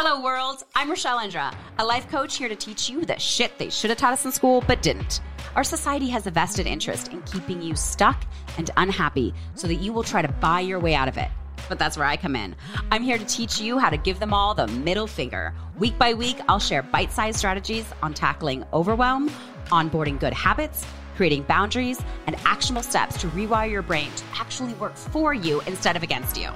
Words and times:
Hello, 0.00 0.20
world. 0.20 0.62
I'm 0.76 0.90
Rachelle 0.90 1.24
Indra, 1.24 1.52
a 1.80 1.84
life 1.84 2.08
coach 2.08 2.36
here 2.36 2.48
to 2.48 2.54
teach 2.54 2.88
you 2.88 3.04
the 3.04 3.18
shit 3.18 3.58
they 3.58 3.68
should 3.68 3.90
have 3.90 3.98
taught 3.98 4.12
us 4.12 4.24
in 4.24 4.30
school 4.30 4.62
but 4.64 4.80
didn't. 4.80 5.20
Our 5.56 5.64
society 5.64 6.08
has 6.10 6.24
a 6.24 6.30
vested 6.30 6.68
interest 6.68 7.08
in 7.08 7.20
keeping 7.22 7.60
you 7.60 7.74
stuck 7.74 8.22
and 8.58 8.70
unhappy 8.76 9.34
so 9.56 9.66
that 9.66 9.74
you 9.74 9.92
will 9.92 10.04
try 10.04 10.22
to 10.22 10.28
buy 10.28 10.60
your 10.60 10.78
way 10.78 10.94
out 10.94 11.08
of 11.08 11.16
it. 11.16 11.28
But 11.68 11.80
that's 11.80 11.96
where 11.96 12.06
I 12.06 12.16
come 12.16 12.36
in. 12.36 12.54
I'm 12.92 13.02
here 13.02 13.18
to 13.18 13.24
teach 13.24 13.60
you 13.60 13.80
how 13.80 13.90
to 13.90 13.96
give 13.96 14.20
them 14.20 14.32
all 14.32 14.54
the 14.54 14.68
middle 14.68 15.08
finger. 15.08 15.52
Week 15.80 15.98
by 15.98 16.14
week, 16.14 16.38
I'll 16.48 16.60
share 16.60 16.84
bite 16.84 17.10
sized 17.10 17.38
strategies 17.40 17.84
on 18.00 18.14
tackling 18.14 18.64
overwhelm, 18.72 19.30
onboarding 19.72 20.20
good 20.20 20.32
habits, 20.32 20.86
creating 21.16 21.42
boundaries, 21.42 22.00
and 22.28 22.36
actionable 22.44 22.84
steps 22.84 23.20
to 23.22 23.26
rewire 23.30 23.68
your 23.68 23.82
brain 23.82 24.12
to 24.14 24.24
actually 24.34 24.74
work 24.74 24.94
for 24.94 25.34
you 25.34 25.60
instead 25.62 25.96
of 25.96 26.04
against 26.04 26.36
you. 26.36 26.50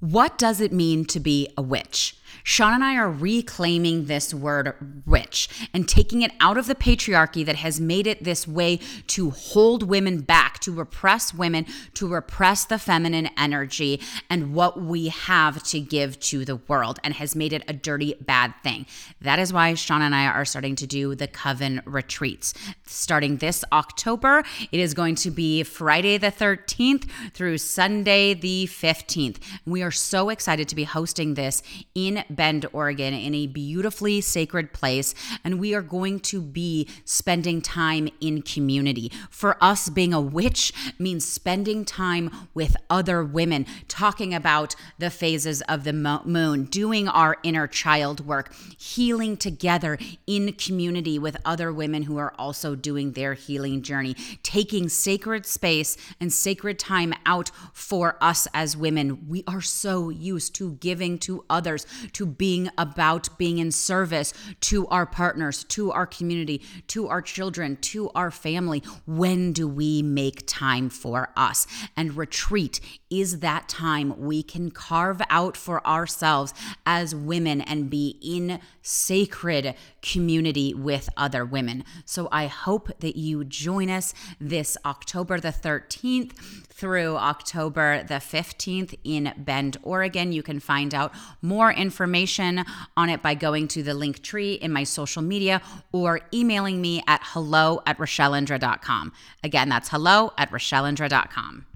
What 0.00 0.38
does 0.38 0.62
it 0.62 0.72
mean 0.72 1.04
to 1.06 1.20
be 1.20 1.48
a 1.58 1.62
witch? 1.62 2.16
Sean 2.42 2.72
and 2.72 2.84
I 2.84 2.96
are 2.96 3.10
reclaiming 3.10 4.06
this 4.06 4.32
word 4.32 4.74
rich 5.06 5.48
and 5.72 5.88
taking 5.88 6.22
it 6.22 6.32
out 6.40 6.56
of 6.56 6.66
the 6.66 6.74
patriarchy 6.74 7.44
that 7.44 7.56
has 7.56 7.80
made 7.80 8.06
it 8.06 8.24
this 8.24 8.46
way 8.46 8.78
to 9.08 9.30
hold 9.30 9.82
women 9.82 10.20
back, 10.20 10.58
to 10.60 10.72
repress 10.72 11.34
women, 11.34 11.66
to 11.94 12.08
repress 12.08 12.64
the 12.64 12.78
feminine 12.78 13.30
energy 13.36 14.00
and 14.28 14.54
what 14.54 14.80
we 14.80 15.08
have 15.08 15.62
to 15.64 15.80
give 15.80 16.18
to 16.20 16.44
the 16.44 16.56
world 16.56 16.98
and 17.04 17.14
has 17.14 17.36
made 17.36 17.52
it 17.52 17.62
a 17.68 17.72
dirty, 17.72 18.14
bad 18.20 18.54
thing. 18.62 18.86
That 19.20 19.38
is 19.38 19.52
why 19.52 19.74
Sean 19.74 20.02
and 20.02 20.14
I 20.14 20.26
are 20.26 20.44
starting 20.44 20.76
to 20.76 20.86
do 20.86 21.14
the 21.14 21.28
Coven 21.28 21.82
retreats. 21.84 22.54
Starting 22.86 23.36
this 23.36 23.64
October, 23.72 24.42
it 24.72 24.80
is 24.80 24.94
going 24.94 25.14
to 25.16 25.30
be 25.30 25.62
Friday 25.62 26.18
the 26.18 26.32
13th 26.32 27.08
through 27.32 27.58
Sunday 27.58 28.34
the 28.34 28.66
15th. 28.66 29.38
We 29.64 29.82
are 29.82 29.90
so 29.90 30.28
excited 30.28 30.68
to 30.68 30.76
be 30.76 30.84
hosting 30.84 31.34
this 31.34 31.62
in 31.94 32.19
Bend, 32.28 32.66
Oregon, 32.72 33.14
in 33.14 33.34
a 33.34 33.46
beautifully 33.46 34.20
sacred 34.20 34.72
place. 34.72 35.14
And 35.44 35.58
we 35.58 35.74
are 35.74 35.82
going 35.82 36.20
to 36.20 36.42
be 36.42 36.88
spending 37.04 37.62
time 37.62 38.08
in 38.20 38.42
community. 38.42 39.10
For 39.30 39.56
us, 39.62 39.88
being 39.88 40.12
a 40.12 40.20
witch 40.20 40.72
means 40.98 41.24
spending 41.26 41.84
time 41.84 42.30
with 42.54 42.76
other 42.88 43.24
women, 43.24 43.66
talking 43.88 44.34
about 44.34 44.74
the 44.98 45.10
phases 45.10 45.62
of 45.62 45.84
the 45.84 45.92
moon, 45.92 46.64
doing 46.64 47.08
our 47.08 47.36
inner 47.42 47.66
child 47.66 48.26
work, 48.26 48.52
healing 48.78 49.36
together 49.36 49.98
in 50.26 50.52
community 50.54 51.18
with 51.18 51.36
other 51.44 51.72
women 51.72 52.04
who 52.04 52.16
are 52.16 52.34
also 52.38 52.74
doing 52.74 53.12
their 53.12 53.34
healing 53.34 53.82
journey, 53.82 54.14
taking 54.42 54.88
sacred 54.88 55.46
space 55.46 55.96
and 56.20 56.32
sacred 56.32 56.78
time 56.78 57.14
out 57.26 57.50
for 57.72 58.16
us 58.20 58.46
as 58.54 58.76
women. 58.76 59.26
We 59.28 59.44
are 59.46 59.60
so 59.60 60.08
used 60.08 60.54
to 60.56 60.72
giving 60.72 61.18
to 61.20 61.44
others, 61.48 61.86
to 62.12 62.26
being 62.26 62.70
about 62.76 63.28
being 63.38 63.58
in 63.58 63.72
service 63.72 64.32
to 64.60 64.86
our 64.88 65.06
partners, 65.06 65.64
to 65.64 65.92
our 65.92 66.06
community, 66.06 66.62
to 66.88 67.08
our 67.08 67.22
children, 67.22 67.76
to 67.76 68.10
our 68.14 68.30
family. 68.30 68.82
When 69.06 69.52
do 69.52 69.68
we 69.68 70.02
make 70.02 70.46
time 70.46 70.88
for 70.90 71.30
us? 71.36 71.66
And 71.96 72.16
retreat 72.16 72.80
is 73.10 73.40
that 73.40 73.68
time 73.68 74.18
we 74.18 74.42
can 74.42 74.70
carve 74.70 75.20
out 75.28 75.56
for 75.56 75.84
ourselves 75.86 76.54
as 76.86 77.14
women 77.14 77.60
and 77.60 77.90
be 77.90 78.18
in 78.22 78.60
sacred 78.82 79.74
community 80.02 80.74
with 80.74 81.08
other 81.16 81.44
women. 81.44 81.84
So 82.04 82.28
I 82.30 82.46
hope 82.46 82.90
that 83.00 83.16
you 83.16 83.44
join 83.44 83.90
us 83.90 84.14
this 84.40 84.76
October 84.84 85.40
the 85.40 85.48
13th 85.48 86.32
through 86.80 87.16
October 87.16 88.02
the 88.02 88.14
15th 88.14 88.98
in 89.04 89.34
Bend, 89.36 89.76
Oregon. 89.82 90.32
You 90.32 90.42
can 90.42 90.60
find 90.60 90.94
out 90.94 91.12
more 91.42 91.70
information 91.70 91.99
on 92.06 93.08
it 93.08 93.22
by 93.22 93.34
going 93.34 93.68
to 93.68 93.82
the 93.82 93.94
link 93.94 94.22
tree 94.22 94.54
in 94.54 94.72
my 94.72 94.84
social 94.84 95.22
media 95.22 95.60
or 95.92 96.20
emailing 96.32 96.80
me 96.80 97.02
at 97.06 97.20
hello 97.22 97.82
at 97.86 97.98
rachelleindra.com. 97.98 99.12
Again, 99.42 99.68
that's 99.68 99.88
hello 99.88 100.32
at 100.38 100.50
rachelleindra.com. 100.50 101.66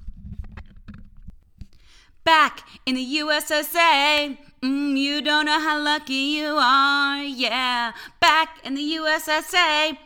Back 2.24 2.66
in 2.86 2.94
the 2.94 3.04
USSA. 3.04 4.38
Mm, 4.62 4.96
you 4.96 5.20
don't 5.20 5.44
know 5.44 5.60
how 5.60 5.78
lucky 5.78 6.14
you 6.14 6.56
are. 6.58 7.22
Yeah. 7.22 7.92
Back 8.20 8.64
in 8.64 8.74
the 8.74 8.82
USSA. 8.82 9.98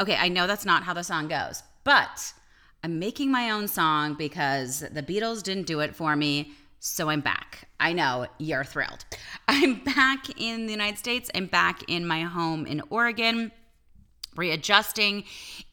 Okay, 0.00 0.16
I 0.16 0.28
know 0.28 0.46
that's 0.46 0.64
not 0.64 0.84
how 0.84 0.94
the 0.94 1.02
song 1.02 1.26
goes, 1.26 1.62
but 1.82 2.32
I'm 2.84 3.00
making 3.00 3.32
my 3.32 3.50
own 3.50 3.66
song 3.66 4.14
because 4.14 4.80
the 4.80 5.02
Beatles 5.02 5.42
didn't 5.42 5.66
do 5.66 5.80
it 5.80 5.96
for 5.96 6.14
me. 6.14 6.52
So 6.78 7.08
I'm 7.08 7.20
back. 7.20 7.65
I 7.78 7.92
know 7.92 8.26
you're 8.38 8.64
thrilled. 8.64 9.04
I'm 9.48 9.82
back 9.84 10.40
in 10.40 10.66
the 10.66 10.72
United 10.72 10.98
States. 10.98 11.30
I'm 11.34 11.46
back 11.46 11.82
in 11.88 12.06
my 12.06 12.22
home 12.22 12.66
in 12.66 12.82
Oregon 12.90 13.52
readjusting. 14.36 15.24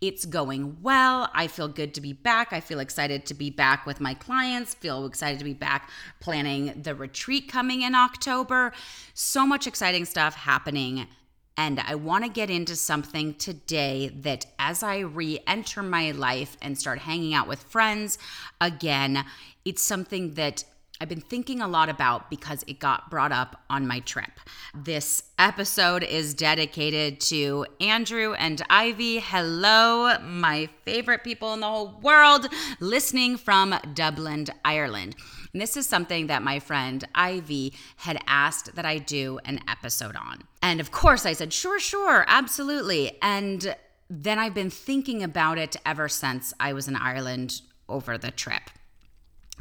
It's 0.01 0.25
going 0.25 0.77
well. 0.81 1.29
I 1.33 1.47
feel 1.47 1.67
good 1.67 1.93
to 1.95 2.01
be 2.01 2.13
back. 2.13 2.53
I 2.53 2.59
feel 2.59 2.79
excited 2.79 3.25
to 3.27 3.33
be 3.33 3.49
back 3.49 3.85
with 3.85 3.99
my 3.99 4.13
clients, 4.13 4.73
feel 4.73 5.05
excited 5.05 5.39
to 5.39 5.45
be 5.45 5.53
back 5.53 5.89
planning 6.19 6.81
the 6.81 6.95
retreat 6.95 7.49
coming 7.49 7.81
in 7.81 7.93
October. 7.93 8.71
So 9.13 9.45
much 9.45 9.67
exciting 9.67 10.05
stuff 10.05 10.35
happening 10.35 11.07
and 11.55 11.79
I 11.79 11.95
want 11.95 12.23
to 12.23 12.31
get 12.31 12.49
into 12.49 12.75
something 12.75 13.35
today 13.35 14.09
that 14.21 14.47
as 14.57 14.81
I 14.81 14.99
re 14.99 15.39
enter 15.45 15.83
my 15.83 16.09
life 16.11 16.57
and 16.61 16.77
start 16.77 16.99
hanging 16.99 17.33
out 17.35 17.47
with 17.47 17.61
friends 17.61 18.17
again, 18.59 19.23
it's 19.63 19.83
something 19.83 20.33
that 20.33 20.63
I've 21.03 21.09
been 21.09 21.19
thinking 21.19 21.59
a 21.59 21.67
lot 21.67 21.89
about 21.89 22.29
because 22.29 22.63
it 22.65 22.79
got 22.79 23.09
brought 23.09 23.33
up 23.33 23.61
on 23.69 23.85
my 23.85 23.99
trip. 23.99 24.39
This 24.73 25.23
episode 25.37 26.01
is 26.01 26.33
dedicated 26.33 27.19
to 27.19 27.65
Andrew 27.81 28.35
and 28.35 28.61
Ivy. 28.69 29.19
Hello, 29.19 30.17
my 30.19 30.69
favorite 30.85 31.25
people 31.25 31.53
in 31.53 31.59
the 31.59 31.67
whole 31.67 31.99
world, 32.01 32.47
listening 32.79 33.35
from 33.35 33.75
Dublin, 33.93 34.45
Ireland. 34.63 35.17
And 35.51 35.61
this 35.61 35.75
is 35.75 35.85
something 35.85 36.27
that 36.27 36.41
my 36.41 36.59
friend 36.59 37.03
Ivy 37.13 37.73
had 37.97 38.17
asked 38.25 38.73
that 38.75 38.85
I 38.85 38.99
do 38.99 39.39
an 39.43 39.59
episode 39.67 40.15
on. 40.15 40.43
And 40.61 40.79
of 40.79 40.91
course, 40.91 41.25
I 41.25 41.33
said, 41.33 41.51
sure, 41.51 41.81
sure, 41.81 42.23
absolutely. 42.29 43.17
And 43.21 43.75
then 44.09 44.39
I've 44.39 44.53
been 44.53 44.69
thinking 44.69 45.21
about 45.21 45.57
it 45.57 45.75
ever 45.85 46.07
since 46.07 46.53
I 46.61 46.71
was 46.71 46.87
in 46.87 46.95
Ireland 46.95 47.59
over 47.89 48.17
the 48.17 48.31
trip 48.31 48.69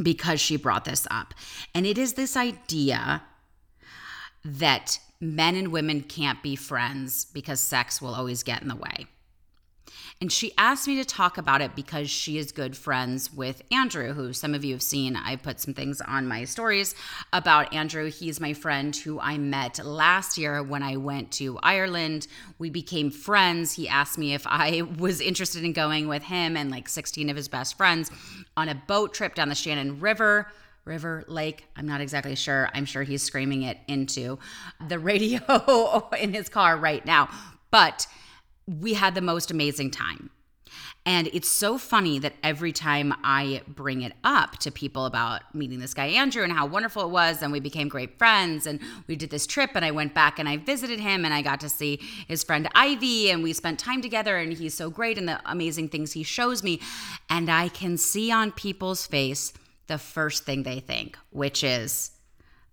because 0.01 0.41
she 0.41 0.57
brought 0.57 0.85
this 0.85 1.07
up. 1.11 1.35
And 1.75 1.87
it 1.87 1.99
is 1.99 2.15
this 2.15 2.37
idea 2.37 3.23
that 4.45 4.99
men 5.21 5.55
and 5.55 5.69
women 5.69 6.03
can't 6.03 6.43
be 6.43 6.57
friends 6.57 7.25
because 7.27 7.61
sex 7.61 8.01
will 8.03 8.15
always 8.15 8.43
get 8.43 8.63
in 8.63 8.69
the 8.69 8.77
way. 8.77 9.07
And 10.23 10.31
she 10.31 10.53
asked 10.57 10.87
me 10.87 10.95
to 10.99 11.05
talk 11.05 11.37
about 11.37 11.63
it 11.63 11.75
because 11.75 12.09
she 12.09 12.39
is 12.39 12.53
good 12.53 12.77
friends 12.77 13.33
with 13.33 13.61
Andrew, 13.73 14.13
who 14.13 14.33
some 14.33 14.55
of 14.55 14.65
you 14.65 14.73
have 14.75 14.81
seen. 14.81 15.17
I 15.17 15.35
put 15.35 15.59
some 15.59 15.75
things 15.75 16.01
on 16.01 16.29
my 16.29 16.45
stories 16.45 16.95
about 17.33 17.75
Andrew. 17.75 18.09
He's 18.09 18.39
my 18.39 18.53
friend 18.53 18.95
who 18.95 19.19
I 19.19 19.37
met 19.37 19.85
last 19.85 20.39
year 20.39 20.63
when 20.63 20.85
I 20.85 20.97
went 20.97 21.33
to 21.33 21.59
Ireland. 21.61 22.29
We 22.61 22.71
became 22.71 23.11
friends. 23.11 23.73
He 23.73 23.89
asked 23.89 24.17
me 24.17 24.33
if 24.33 24.47
I 24.47 24.83
was 24.97 25.21
interested 25.21 25.65
in 25.65 25.73
going 25.73 26.07
with 26.07 26.23
him 26.23 26.57
and 26.57 26.71
like 26.71 26.89
16 26.89 27.29
of 27.29 27.35
his 27.35 27.49
best 27.49 27.77
friends 27.77 28.09
on 28.57 28.69
a 28.69 28.77
boat 28.77 29.15
trip 29.15 29.35
down 29.35 29.49
the 29.49 29.57
Shannon 29.57 29.99
River. 29.99 30.53
River 30.85 31.25
Lake. 31.27 31.67
I'm 31.75 31.89
not 31.89 32.01
exactly 32.01 32.37
sure. 32.37 32.69
I'm 32.75 32.85
sure 32.85 33.03
he's 33.03 33.25
screaming 33.25 33.63
it 33.63 33.79
into 33.89 34.39
the 34.87 34.99
radio 35.01 36.09
in 36.17 36.33
his 36.33 36.49
car 36.49 36.77
right 36.77 37.05
now. 37.05 37.29
But 37.73 38.07
we 38.67 38.95
had 38.95 39.15
the 39.15 39.21
most 39.21 39.51
amazing 39.51 39.91
time. 39.91 40.31
And 41.05 41.29
it's 41.33 41.49
so 41.49 41.79
funny 41.79 42.21
that 42.21 42.35
every 42.45 42.71
time 42.71 43.13
I 43.25 43.63
bring 43.67 44.03
it 44.03 44.13
up 44.23 44.59
to 44.59 44.71
people 44.71 45.05
about 45.05 45.53
meeting 45.53 45.81
this 45.81 45.95
guy, 45.95 46.07
Andrew, 46.07 46.45
and 46.45 46.53
how 46.53 46.65
wonderful 46.67 47.03
it 47.03 47.11
was, 47.11 47.43
and 47.43 47.51
we 47.51 47.59
became 47.59 47.89
great 47.89 48.19
friends, 48.19 48.69
and 48.69 48.79
we 49.09 49.17
did 49.17 49.31
this 49.31 49.45
trip, 49.45 49.73
and 49.75 49.85
I 49.85 49.91
went 49.91 50.15
back 50.15 50.39
and 50.39 50.49
I 50.49 50.59
visited 50.59 51.01
him, 51.01 51.25
and 51.25 51.35
I 51.35 51.43
got 51.43 51.59
to 51.61 51.69
see 51.69 51.99
his 52.29 52.45
friend 52.45 52.69
Ivy, 52.77 53.31
and 53.31 53.43
we 53.43 53.53
spent 53.53 53.81
time 53.81 54.01
together, 54.01 54.37
and 54.37 54.53
he's 54.53 54.75
so 54.75 54.91
great, 54.91 55.19
and 55.19 55.29
the 55.29 55.41
amazing 55.45 55.89
things 55.89 56.13
he 56.13 56.23
shows 56.23 56.63
me. 56.63 56.81
And 57.29 57.51
I 57.51 57.69
can 57.69 57.97
see 57.97 58.31
on 58.31 58.53
people's 58.53 59.05
face 59.05 59.53
the 59.89 59.99
first 59.99 60.45
thing 60.45 60.63
they 60.63 60.79
think, 60.79 61.19
which 61.31 61.65
is, 61.65 62.13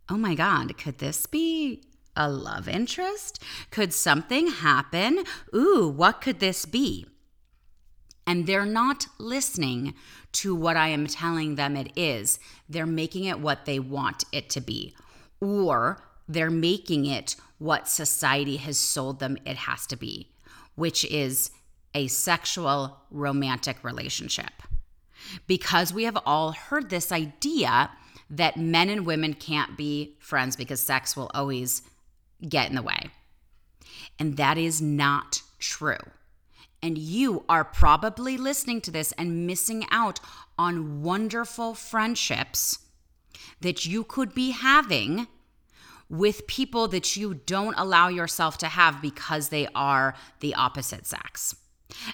oh 0.08 0.18
my 0.18 0.36
God, 0.36 0.78
could 0.78 1.00
this 1.00 1.26
be 1.26 1.82
a 2.20 2.30
love 2.30 2.68
interest? 2.68 3.42
Could 3.72 3.94
something 3.94 4.48
happen? 4.48 5.24
Ooh, 5.56 5.88
what 5.88 6.22
could 6.22 6.40
this 6.40 6.66
be? 6.66 7.08
And 8.28 8.46
they're 8.46 8.66
not 8.66 9.08
listening 9.18 9.96
to 10.34 10.54
what 10.54 10.78
I 10.78 10.90
am 10.90 11.08
telling 11.08 11.56
them 11.56 11.76
it 11.76 11.92
is. 11.96 12.38
They're 12.68 12.86
making 12.86 13.24
it 13.24 13.40
what 13.40 13.66
they 13.66 13.80
want 13.80 14.26
it 14.32 14.52
to 14.52 14.62
be, 14.62 14.94
or 15.40 16.04
they're 16.28 16.52
making 16.52 17.08
it 17.08 17.36
what 17.58 17.88
society 17.88 18.58
has 18.58 18.78
sold 18.78 19.20
them 19.20 19.38
it 19.46 19.58
has 19.58 19.88
to 19.88 19.96
be, 19.96 20.30
which 20.76 21.06
is 21.06 21.50
a 21.96 22.08
sexual 22.08 23.00
romantic 23.10 23.84
relationship. 23.84 24.52
Because 25.48 25.92
we 25.92 26.04
have 26.04 26.18
all 26.26 26.52
heard 26.52 26.90
this 26.90 27.12
idea 27.12 27.90
that 28.30 28.58
men 28.58 28.90
and 28.90 29.06
women 29.06 29.34
can't 29.34 29.76
be 29.76 30.16
friends 30.20 30.56
because 30.56 30.80
sex 30.80 31.18
will 31.18 31.32
always 31.34 31.82
get 32.48 32.70
in 32.70 32.76
the 32.76 32.82
way. 32.82 33.10
And 34.18 34.38
that 34.38 34.58
is 34.58 34.82
not 34.82 35.42
true. 35.60 35.98
And 36.82 36.98
you 36.98 37.44
are 37.50 37.66
probably 37.66 38.38
listening 38.38 38.82
to 38.82 38.92
this 38.92 39.12
and 39.14 39.46
missing 39.46 39.86
out 39.92 40.20
on 40.58 41.02
wonderful 41.02 41.74
friendships 41.74 42.80
that 43.62 43.86
you 43.86 44.04
could 44.04 44.34
be 44.34 44.52
having 44.52 45.28
with 46.10 46.48
people 46.48 46.88
that 46.88 47.16
you 47.16 47.34
don't 47.34 47.76
allow 47.78 48.08
yourself 48.08 48.58
to 48.58 48.68
have 48.68 49.02
because 49.02 49.50
they 49.50 49.68
are 49.76 50.16
the 50.40 50.56
opposite 50.56 51.06
sex. 51.06 51.56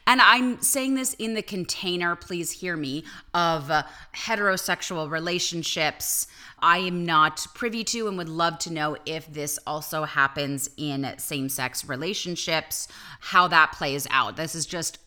And 0.07 0.21
I'm 0.21 0.61
saying 0.61 0.95
this 0.95 1.13
in 1.15 1.33
the 1.33 1.41
container, 1.41 2.15
please 2.15 2.51
hear 2.51 2.77
me, 2.77 3.03
of 3.33 3.69
uh, 3.69 3.83
heterosexual 4.15 5.09
relationships. 5.09 6.27
I 6.59 6.79
am 6.79 7.05
not 7.05 7.45
privy 7.53 7.83
to 7.85 8.07
and 8.07 8.17
would 8.17 8.29
love 8.29 8.59
to 8.59 8.73
know 8.73 8.97
if 9.05 9.31
this 9.31 9.59
also 9.67 10.03
happens 10.03 10.69
in 10.77 11.13
same 11.17 11.49
sex 11.49 11.87
relationships, 11.87 12.87
how 13.19 13.47
that 13.49 13.73
plays 13.73 14.07
out. 14.09 14.35
This 14.35 14.55
is 14.55 14.65
just 14.65 14.99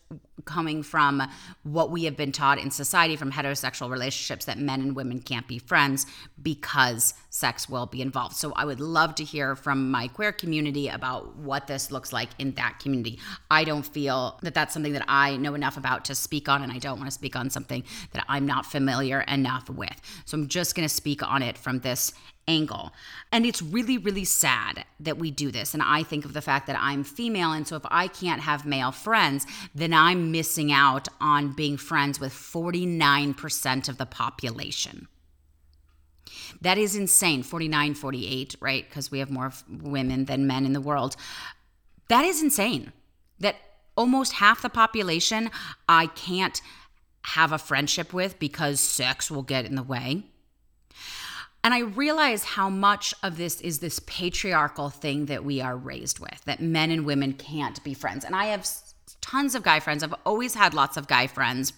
coming 0.45 0.81
from 0.81 1.21
what 1.63 1.91
we 1.91 2.05
have 2.05 2.17
been 2.17 2.31
taught 2.31 2.57
in 2.57 2.71
society 2.71 3.15
from 3.15 3.31
heterosexual 3.31 3.91
relationships 3.91 4.45
that 4.45 4.57
men 4.57 4.81
and 4.81 4.95
women 4.95 5.19
can't 5.19 5.47
be 5.47 5.59
friends 5.59 6.05
because 6.41 7.13
sex 7.29 7.69
will 7.69 7.85
be 7.85 8.01
involved. 8.01 8.35
So 8.35 8.53
I 8.53 8.65
would 8.65 8.79
love 8.79 9.13
to 9.15 9.23
hear 9.23 9.55
from 9.55 9.91
my 9.91 10.07
queer 10.07 10.31
community 10.31 10.87
about 10.87 11.35
what 11.35 11.67
this 11.67 11.91
looks 11.91 12.11
like 12.11 12.29
in 12.39 12.53
that 12.53 12.79
community. 12.79 13.19
I 13.51 13.63
don't 13.63 13.85
feel 13.85 14.39
that 14.41 14.55
that's 14.55 14.73
something 14.73 14.93
that 14.93 15.05
I 15.07 15.37
know 15.37 15.53
enough 15.53 15.77
about 15.77 16.05
to 16.05 16.15
speak 16.15 16.49
on, 16.49 16.63
and 16.63 16.71
I 16.71 16.79
don't 16.79 16.97
want 16.97 17.07
to 17.07 17.13
speak 17.13 17.35
on 17.35 17.49
something 17.49 17.83
that 18.13 18.25
I'm 18.27 18.45
not 18.45 18.65
familiar 18.65 19.21
enough 19.21 19.69
with. 19.69 20.01
So 20.25 20.37
I'm 20.37 20.47
just 20.47 20.73
going 20.73 20.87
to 20.87 20.93
speak 20.93 21.21
on 21.21 21.38
it 21.41 21.57
from 21.57 21.79
this 21.79 22.11
angle. 22.47 22.91
And 23.31 23.45
it's 23.45 23.61
really, 23.61 23.97
really 23.97 24.25
sad 24.25 24.85
that 24.99 25.17
we 25.17 25.31
do 25.31 25.51
this. 25.51 25.73
And 25.73 25.83
I 25.83 26.03
think 26.03 26.25
of 26.25 26.33
the 26.33 26.41
fact 26.41 26.67
that 26.67 26.77
I'm 26.79 27.03
female. 27.03 27.51
And 27.51 27.67
so 27.67 27.75
if 27.75 27.83
I 27.85 28.07
can't 28.07 28.41
have 28.41 28.65
male 28.65 28.91
friends, 28.91 29.45
then 29.75 29.93
I'm 29.93 30.31
missing 30.31 30.71
out 30.71 31.07
on 31.21 31.53
being 31.53 31.77
friends 31.77 32.19
with 32.19 32.33
49% 32.33 33.89
of 33.89 33.97
the 33.97 34.05
population. 34.05 35.07
That 36.61 36.77
is 36.77 36.95
insane. 36.95 37.43
49, 37.43 37.93
48, 37.93 38.55
right? 38.59 38.87
Because 38.89 39.11
we 39.11 39.19
have 39.19 39.29
more 39.29 39.53
women 39.69 40.25
than 40.25 40.47
men 40.47 40.65
in 40.65 40.73
the 40.73 40.81
world. 40.81 41.15
That 42.09 42.25
is 42.25 42.41
insane. 42.41 42.91
That 43.39 43.55
almost 43.95 44.33
half 44.33 44.61
the 44.61 44.69
population 44.69 45.51
I 45.87 46.07
can't 46.07 46.61
have 47.23 47.51
a 47.51 47.57
friendship 47.57 48.13
with 48.13 48.39
because 48.39 48.79
sex 48.79 49.29
will 49.29 49.43
get 49.43 49.65
in 49.65 49.75
the 49.75 49.83
way. 49.83 50.23
And 51.63 51.73
I 51.73 51.79
realize 51.79 52.43
how 52.43 52.69
much 52.69 53.13
of 53.21 53.37
this 53.37 53.59
is 53.61 53.79
this 53.79 53.99
patriarchal 54.05 54.89
thing 54.89 55.25
that 55.25 55.43
we 55.43 55.59
are 55.61 55.75
raised 55.75 56.19
with, 56.19 56.41
that 56.45 56.61
men 56.61 56.89
and 56.89 57.05
women 57.05 57.33
can't 57.33 57.83
be 57.83 57.93
friends. 57.93 58.23
And 58.23 58.35
I 58.35 58.45
have 58.45 58.67
tons 59.21 59.55
of 59.55 59.63
guy 59.63 59.79
friends. 59.79 60.01
I've 60.03 60.15
always 60.25 60.55
had 60.55 60.73
lots 60.73 60.95
of 60.95 61.07
guy 61.07 61.27
friends. 61.27 61.73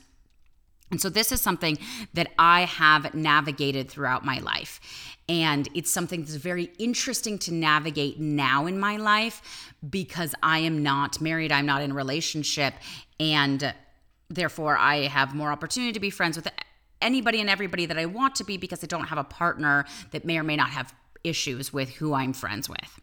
And 0.91 1.01
so 1.01 1.09
this 1.09 1.31
is 1.31 1.41
something 1.41 1.79
that 2.13 2.27
I 2.37 2.61
have 2.65 3.13
navigated 3.13 3.89
throughout 3.89 4.25
my 4.25 4.39
life. 4.39 4.81
And 5.29 5.69
it's 5.73 5.89
something 5.89 6.21
that's 6.21 6.35
very 6.35 6.69
interesting 6.77 7.39
to 7.39 7.53
navigate 7.53 8.19
now 8.19 8.65
in 8.65 8.77
my 8.77 8.97
life 8.97 9.73
because 9.89 10.35
I 10.43 10.59
am 10.59 10.83
not 10.83 11.21
married, 11.21 11.51
I'm 11.51 11.65
not 11.65 11.81
in 11.81 11.91
a 11.91 11.93
relationship, 11.93 12.73
and 13.19 13.73
therefore 14.29 14.77
I 14.77 15.07
have 15.07 15.33
more 15.33 15.51
opportunity 15.51 15.93
to 15.93 15.99
be 15.99 16.09
friends 16.09 16.35
with 16.35 16.49
anybody 17.01 17.41
and 17.41 17.49
everybody 17.49 17.85
that 17.85 17.97
I 17.97 18.05
want 18.05 18.35
to 18.35 18.43
be 18.43 18.57
because 18.57 18.83
I 18.83 18.87
don't 18.87 19.05
have 19.05 19.17
a 19.17 19.23
partner 19.23 19.85
that 20.11 20.25
may 20.25 20.37
or 20.37 20.43
may 20.43 20.55
not 20.55 20.69
have 20.69 20.93
issues 21.23 21.71
with 21.71 21.89
who 21.89 22.13
I'm 22.13 22.33
friends 22.33 22.67
with. 22.69 23.01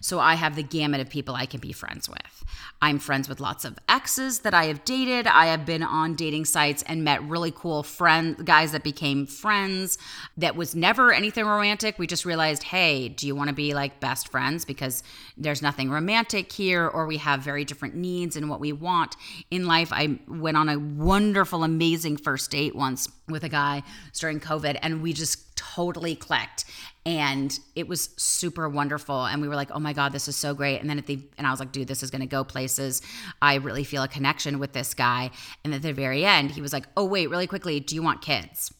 So 0.00 0.18
I 0.18 0.34
have 0.34 0.56
the 0.56 0.62
gamut 0.62 1.00
of 1.00 1.08
people 1.08 1.34
I 1.34 1.46
can 1.46 1.60
be 1.60 1.72
friends 1.72 2.08
with. 2.08 2.44
I'm 2.80 2.98
friends 2.98 3.28
with 3.28 3.38
lots 3.38 3.64
of 3.64 3.78
exes 3.88 4.40
that 4.40 4.54
I 4.54 4.64
have 4.64 4.84
dated. 4.84 5.28
I 5.28 5.46
have 5.46 5.64
been 5.64 5.84
on 5.84 6.16
dating 6.16 6.46
sites 6.46 6.82
and 6.82 7.04
met 7.04 7.22
really 7.22 7.52
cool 7.54 7.84
friend 7.84 8.44
guys 8.44 8.72
that 8.72 8.82
became 8.82 9.24
friends. 9.26 9.98
That 10.36 10.56
was 10.56 10.74
never 10.74 11.12
anything 11.12 11.46
romantic. 11.46 11.98
We 11.98 12.08
just 12.08 12.24
realized, 12.24 12.64
hey, 12.64 13.08
do 13.08 13.26
you 13.26 13.36
want 13.36 13.48
to 13.48 13.54
be 13.54 13.72
like 13.72 14.00
best 14.00 14.28
friends 14.28 14.64
because 14.64 15.04
there's 15.36 15.62
nothing 15.62 15.90
romantic 15.90 16.50
here 16.50 16.88
or 16.88 17.06
we 17.06 17.18
have 17.18 17.40
very 17.40 17.64
different 17.64 17.94
needs 17.94 18.34
and 18.34 18.50
what 18.50 18.58
we 18.58 18.72
want 18.72 19.16
in 19.52 19.66
life. 19.66 19.92
I 19.92 20.18
went 20.26 20.56
on 20.56 20.68
a 20.68 20.78
wonderful 20.78 21.62
amazing 21.62 22.16
first 22.16 22.50
date 22.50 22.74
once 22.74 23.08
with 23.28 23.44
a 23.44 23.48
guy 23.48 23.84
during 24.14 24.40
COVID 24.40 24.78
and 24.82 25.02
we 25.02 25.12
just 25.12 25.51
totally 25.74 26.14
clicked. 26.14 26.64
And 27.04 27.58
it 27.74 27.88
was 27.88 28.10
super 28.16 28.68
wonderful. 28.68 29.24
And 29.24 29.42
we 29.42 29.48
were 29.48 29.56
like 29.56 29.70
oh 29.72 29.80
my 29.80 29.92
god 29.92 30.12
this 30.12 30.28
is 30.28 30.36
so 30.36 30.54
great. 30.54 30.80
And 30.80 30.88
then 30.88 30.98
at 30.98 31.06
the 31.06 31.20
and 31.38 31.46
i 31.46 31.50
was 31.50 31.60
like 31.60 31.72
dude 31.72 31.88
this 31.88 32.02
is 32.02 32.10
going 32.10 32.20
to 32.20 32.26
go 32.26 32.44
places. 32.44 33.02
I 33.40 33.56
really 33.56 33.84
feel 33.84 34.02
a 34.02 34.08
connection 34.08 34.58
with 34.58 34.72
this 34.72 34.94
guy. 34.94 35.30
And 35.64 35.74
at 35.74 35.82
the 35.82 35.92
very 35.92 36.24
end 36.24 36.52
he 36.52 36.60
was 36.60 36.72
like 36.72 36.86
oh 36.96 37.04
wait 37.04 37.30
really 37.30 37.46
quickly 37.46 37.80
do 37.80 37.94
you 37.94 38.02
want 38.02 38.22
kids? 38.22 38.72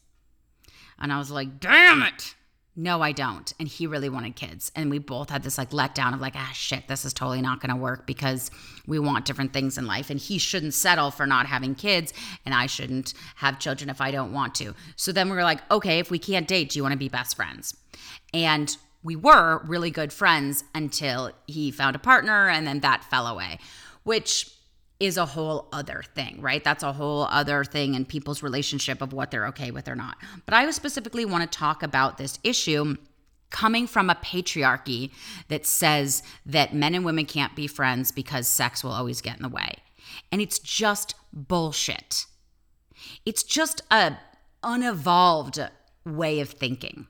And 0.98 1.12
i 1.12 1.18
was 1.18 1.30
like 1.30 1.60
damn 1.60 2.02
it 2.02 2.34
no, 2.74 3.02
I 3.02 3.12
don't. 3.12 3.52
And 3.58 3.68
he 3.68 3.86
really 3.86 4.08
wanted 4.08 4.34
kids. 4.34 4.72
And 4.74 4.90
we 4.90 4.98
both 4.98 5.28
had 5.28 5.42
this 5.42 5.58
like 5.58 5.70
letdown 5.70 6.14
of 6.14 6.20
like, 6.20 6.34
ah, 6.36 6.50
shit, 6.54 6.88
this 6.88 7.04
is 7.04 7.12
totally 7.12 7.42
not 7.42 7.60
going 7.60 7.74
to 7.74 7.80
work 7.80 8.06
because 8.06 8.50
we 8.86 8.98
want 8.98 9.26
different 9.26 9.52
things 9.52 9.76
in 9.76 9.86
life. 9.86 10.08
And 10.08 10.18
he 10.18 10.38
shouldn't 10.38 10.72
settle 10.72 11.10
for 11.10 11.26
not 11.26 11.46
having 11.46 11.74
kids. 11.74 12.14
And 12.46 12.54
I 12.54 12.64
shouldn't 12.66 13.12
have 13.36 13.58
children 13.58 13.90
if 13.90 14.00
I 14.00 14.10
don't 14.10 14.32
want 14.32 14.54
to. 14.56 14.74
So 14.96 15.12
then 15.12 15.28
we 15.28 15.36
were 15.36 15.42
like, 15.42 15.60
okay, 15.70 15.98
if 15.98 16.10
we 16.10 16.18
can't 16.18 16.48
date, 16.48 16.70
do 16.70 16.78
you 16.78 16.82
want 16.82 16.92
to 16.92 16.98
be 16.98 17.10
best 17.10 17.36
friends? 17.36 17.76
And 18.32 18.74
we 19.02 19.16
were 19.16 19.62
really 19.66 19.90
good 19.90 20.12
friends 20.12 20.64
until 20.74 21.32
he 21.46 21.70
found 21.70 21.94
a 21.94 21.98
partner 21.98 22.48
and 22.48 22.66
then 22.66 22.80
that 22.80 23.04
fell 23.04 23.26
away, 23.26 23.58
which 24.04 24.50
is 25.02 25.16
a 25.16 25.26
whole 25.26 25.68
other 25.72 26.04
thing, 26.14 26.40
right? 26.40 26.62
That's 26.62 26.84
a 26.84 26.92
whole 26.92 27.24
other 27.24 27.64
thing 27.64 27.94
in 27.94 28.04
people's 28.04 28.40
relationship 28.40 29.02
of 29.02 29.12
what 29.12 29.32
they're 29.32 29.48
okay 29.48 29.72
with 29.72 29.88
or 29.88 29.96
not. 29.96 30.16
But 30.46 30.54
I 30.54 30.70
specifically 30.70 31.24
want 31.24 31.50
to 31.50 31.58
talk 31.58 31.82
about 31.82 32.18
this 32.18 32.38
issue 32.44 32.96
coming 33.50 33.88
from 33.88 34.08
a 34.08 34.14
patriarchy 34.14 35.10
that 35.48 35.66
says 35.66 36.22
that 36.46 36.72
men 36.72 36.94
and 36.94 37.04
women 37.04 37.26
can't 37.26 37.56
be 37.56 37.66
friends 37.66 38.12
because 38.12 38.46
sex 38.46 38.84
will 38.84 38.92
always 38.92 39.20
get 39.20 39.36
in 39.36 39.42
the 39.42 39.48
way. 39.48 39.74
And 40.30 40.40
it's 40.40 40.60
just 40.60 41.16
bullshit. 41.32 42.26
It's 43.26 43.42
just 43.42 43.82
a 43.90 44.16
unevolved 44.62 45.68
way 46.06 46.38
of 46.38 46.50
thinking. 46.50 47.08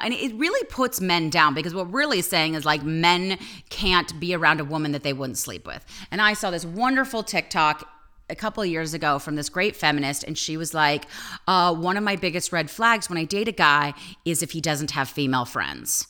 And 0.00 0.12
it 0.12 0.34
really 0.34 0.64
puts 0.66 1.00
men 1.00 1.30
down 1.30 1.54
because 1.54 1.74
what 1.74 1.86
we're 1.86 2.00
really 2.00 2.20
saying 2.20 2.54
is 2.54 2.64
like 2.64 2.82
men 2.82 3.38
can't 3.70 4.18
be 4.20 4.34
around 4.34 4.60
a 4.60 4.64
woman 4.64 4.92
that 4.92 5.02
they 5.02 5.12
wouldn't 5.12 5.38
sleep 5.38 5.66
with. 5.66 5.84
And 6.10 6.20
I 6.20 6.34
saw 6.34 6.50
this 6.50 6.66
wonderful 6.66 7.22
TikTok 7.22 7.88
a 8.28 8.34
couple 8.34 8.64
years 8.64 8.92
ago 8.92 9.18
from 9.18 9.36
this 9.36 9.48
great 9.48 9.76
feminist, 9.76 10.24
and 10.24 10.36
she 10.36 10.56
was 10.56 10.74
like, 10.74 11.06
uh, 11.46 11.74
One 11.74 11.96
of 11.96 12.04
my 12.04 12.16
biggest 12.16 12.52
red 12.52 12.70
flags 12.70 13.08
when 13.08 13.18
I 13.18 13.24
date 13.24 13.48
a 13.48 13.52
guy 13.52 13.94
is 14.24 14.42
if 14.42 14.50
he 14.50 14.60
doesn't 14.60 14.90
have 14.90 15.08
female 15.08 15.44
friends. 15.44 16.08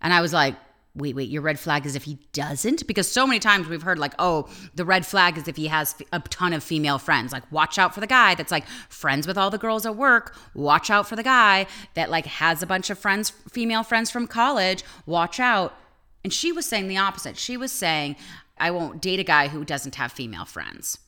And 0.00 0.12
I 0.12 0.20
was 0.20 0.32
like, 0.32 0.56
wait, 0.96 1.16
wait, 1.16 1.28
your 1.28 1.42
red 1.42 1.58
flag 1.58 1.86
is 1.86 1.96
if 1.96 2.04
he 2.04 2.18
doesn't? 2.32 2.86
Because 2.86 3.10
so 3.10 3.26
many 3.26 3.40
times 3.40 3.68
we've 3.68 3.82
heard, 3.82 3.98
like, 3.98 4.14
oh, 4.18 4.48
the 4.74 4.84
red 4.84 5.04
flag 5.04 5.36
is 5.36 5.48
if 5.48 5.56
he 5.56 5.66
has 5.66 5.96
a 6.12 6.20
ton 6.20 6.52
of 6.52 6.62
female 6.62 6.98
friends. 6.98 7.32
Like, 7.32 7.50
watch 7.50 7.78
out 7.78 7.94
for 7.94 8.00
the 8.00 8.06
guy 8.06 8.34
that's 8.34 8.52
like 8.52 8.66
friends 8.88 9.26
with 9.26 9.36
all 9.36 9.50
the 9.50 9.58
girls 9.58 9.86
at 9.86 9.96
work. 9.96 10.36
Watch 10.54 10.90
out 10.90 11.08
for 11.08 11.16
the 11.16 11.22
guy 11.22 11.66
that 11.94 12.10
like 12.10 12.26
has 12.26 12.62
a 12.62 12.66
bunch 12.66 12.90
of 12.90 12.98
friends, 12.98 13.30
female 13.50 13.82
friends 13.82 14.10
from 14.10 14.26
college. 14.26 14.84
Watch 15.04 15.40
out. 15.40 15.74
And 16.22 16.32
she 16.32 16.52
was 16.52 16.64
saying 16.64 16.88
the 16.88 16.96
opposite. 16.96 17.36
She 17.36 17.56
was 17.56 17.72
saying, 17.72 18.16
I 18.56 18.70
won't 18.70 19.02
date 19.02 19.20
a 19.20 19.24
guy 19.24 19.48
who 19.48 19.64
doesn't 19.64 19.96
have 19.96 20.12
female 20.12 20.44
friends. 20.44 20.98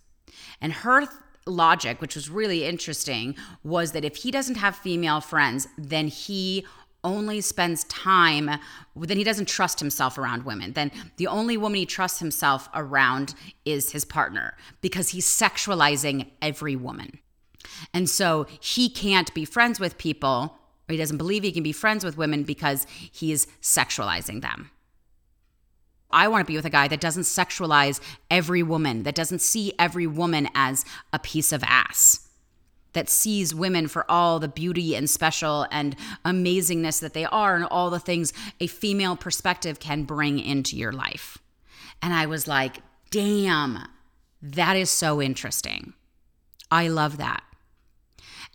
And 0.60 0.72
her 0.72 1.00
th- 1.00 1.10
logic, 1.46 2.00
which 2.00 2.16
was 2.16 2.28
really 2.28 2.64
interesting, 2.64 3.36
was 3.62 3.92
that 3.92 4.04
if 4.04 4.16
he 4.16 4.32
doesn't 4.32 4.56
have 4.56 4.76
female 4.76 5.20
friends, 5.20 5.68
then 5.78 6.08
he 6.08 6.66
only 7.06 7.40
spends 7.40 7.84
time, 7.84 8.50
then 8.96 9.16
he 9.16 9.24
doesn't 9.24 9.48
trust 9.48 9.78
himself 9.78 10.18
around 10.18 10.44
women. 10.44 10.72
Then 10.72 10.90
the 11.16 11.28
only 11.28 11.56
woman 11.56 11.78
he 11.78 11.86
trusts 11.86 12.18
himself 12.18 12.68
around 12.74 13.34
is 13.64 13.92
his 13.92 14.04
partner 14.04 14.56
because 14.80 15.10
he's 15.10 15.26
sexualizing 15.26 16.28
every 16.42 16.74
woman. 16.74 17.20
And 17.94 18.10
so 18.10 18.46
he 18.60 18.90
can't 18.90 19.32
be 19.32 19.44
friends 19.44 19.78
with 19.78 19.96
people, 19.96 20.58
or 20.88 20.92
he 20.92 20.96
doesn't 20.96 21.16
believe 21.16 21.44
he 21.44 21.52
can 21.52 21.62
be 21.62 21.72
friends 21.72 22.04
with 22.04 22.18
women 22.18 22.42
because 22.42 22.86
he's 22.90 23.46
sexualizing 23.62 24.42
them. 24.42 24.70
I 26.10 26.28
want 26.28 26.46
to 26.46 26.50
be 26.50 26.56
with 26.56 26.66
a 26.66 26.70
guy 26.70 26.88
that 26.88 27.00
doesn't 27.00 27.24
sexualize 27.24 28.00
every 28.30 28.62
woman, 28.62 29.04
that 29.04 29.14
doesn't 29.14 29.40
see 29.40 29.72
every 29.78 30.06
woman 30.06 30.48
as 30.54 30.84
a 31.12 31.18
piece 31.18 31.52
of 31.52 31.62
ass 31.64 32.25
that 32.96 33.10
sees 33.10 33.54
women 33.54 33.88
for 33.88 34.10
all 34.10 34.40
the 34.40 34.48
beauty 34.48 34.96
and 34.96 35.08
special 35.08 35.66
and 35.70 35.94
amazingness 36.24 36.98
that 37.00 37.12
they 37.12 37.26
are 37.26 37.54
and 37.54 37.66
all 37.66 37.90
the 37.90 38.00
things 38.00 38.32
a 38.58 38.66
female 38.66 39.16
perspective 39.16 39.78
can 39.78 40.04
bring 40.04 40.38
into 40.38 40.76
your 40.76 40.92
life. 40.92 41.36
And 42.00 42.14
I 42.14 42.24
was 42.24 42.48
like, 42.48 42.78
damn, 43.10 43.86
that 44.40 44.78
is 44.78 44.88
so 44.88 45.20
interesting. 45.20 45.92
I 46.70 46.88
love 46.88 47.18
that. 47.18 47.42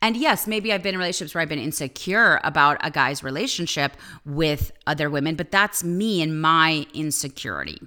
And 0.01 0.17
yes, 0.17 0.48
maybe 0.48 0.74
I've 0.74 0.81
been 0.81 0.95
in 0.95 1.00
relationships 1.00 1.36
where 1.36 1.43
I've 1.43 1.50
been 1.50 1.60
insecure 1.60 2.41
about 2.43 2.79
a 2.81 2.89
guy's 2.89 3.24
relationship 3.24 3.91
with 4.25 4.71
other 4.88 5.07
women, 5.07 5.36
but 5.36 5.51
that's 5.51 5.83
me 5.83 6.24
and 6.24 6.41
my 6.41 6.88
insecurity. 6.95 7.77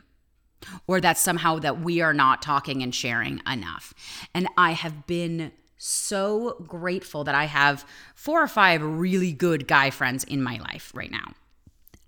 Or 0.87 1.00
that's 1.00 1.20
somehow 1.20 1.58
that 1.58 1.80
we 1.80 2.00
are 2.00 2.14
not 2.14 2.42
talking 2.42 2.80
and 2.80 2.94
sharing 2.94 3.42
enough. 3.44 3.92
And 4.32 4.46
I 4.56 4.70
have 4.70 5.08
been 5.08 5.50
so 5.84 6.56
grateful 6.66 7.24
that 7.24 7.34
I 7.34 7.44
have 7.44 7.84
four 8.14 8.42
or 8.42 8.48
five 8.48 8.82
really 8.82 9.32
good 9.32 9.68
guy 9.68 9.90
friends 9.90 10.24
in 10.24 10.42
my 10.42 10.58
life 10.58 10.90
right 10.94 11.10
now. 11.10 11.34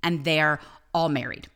And 0.03 0.25
they're 0.25 0.61
all 0.95 1.11
married. 1.11 1.49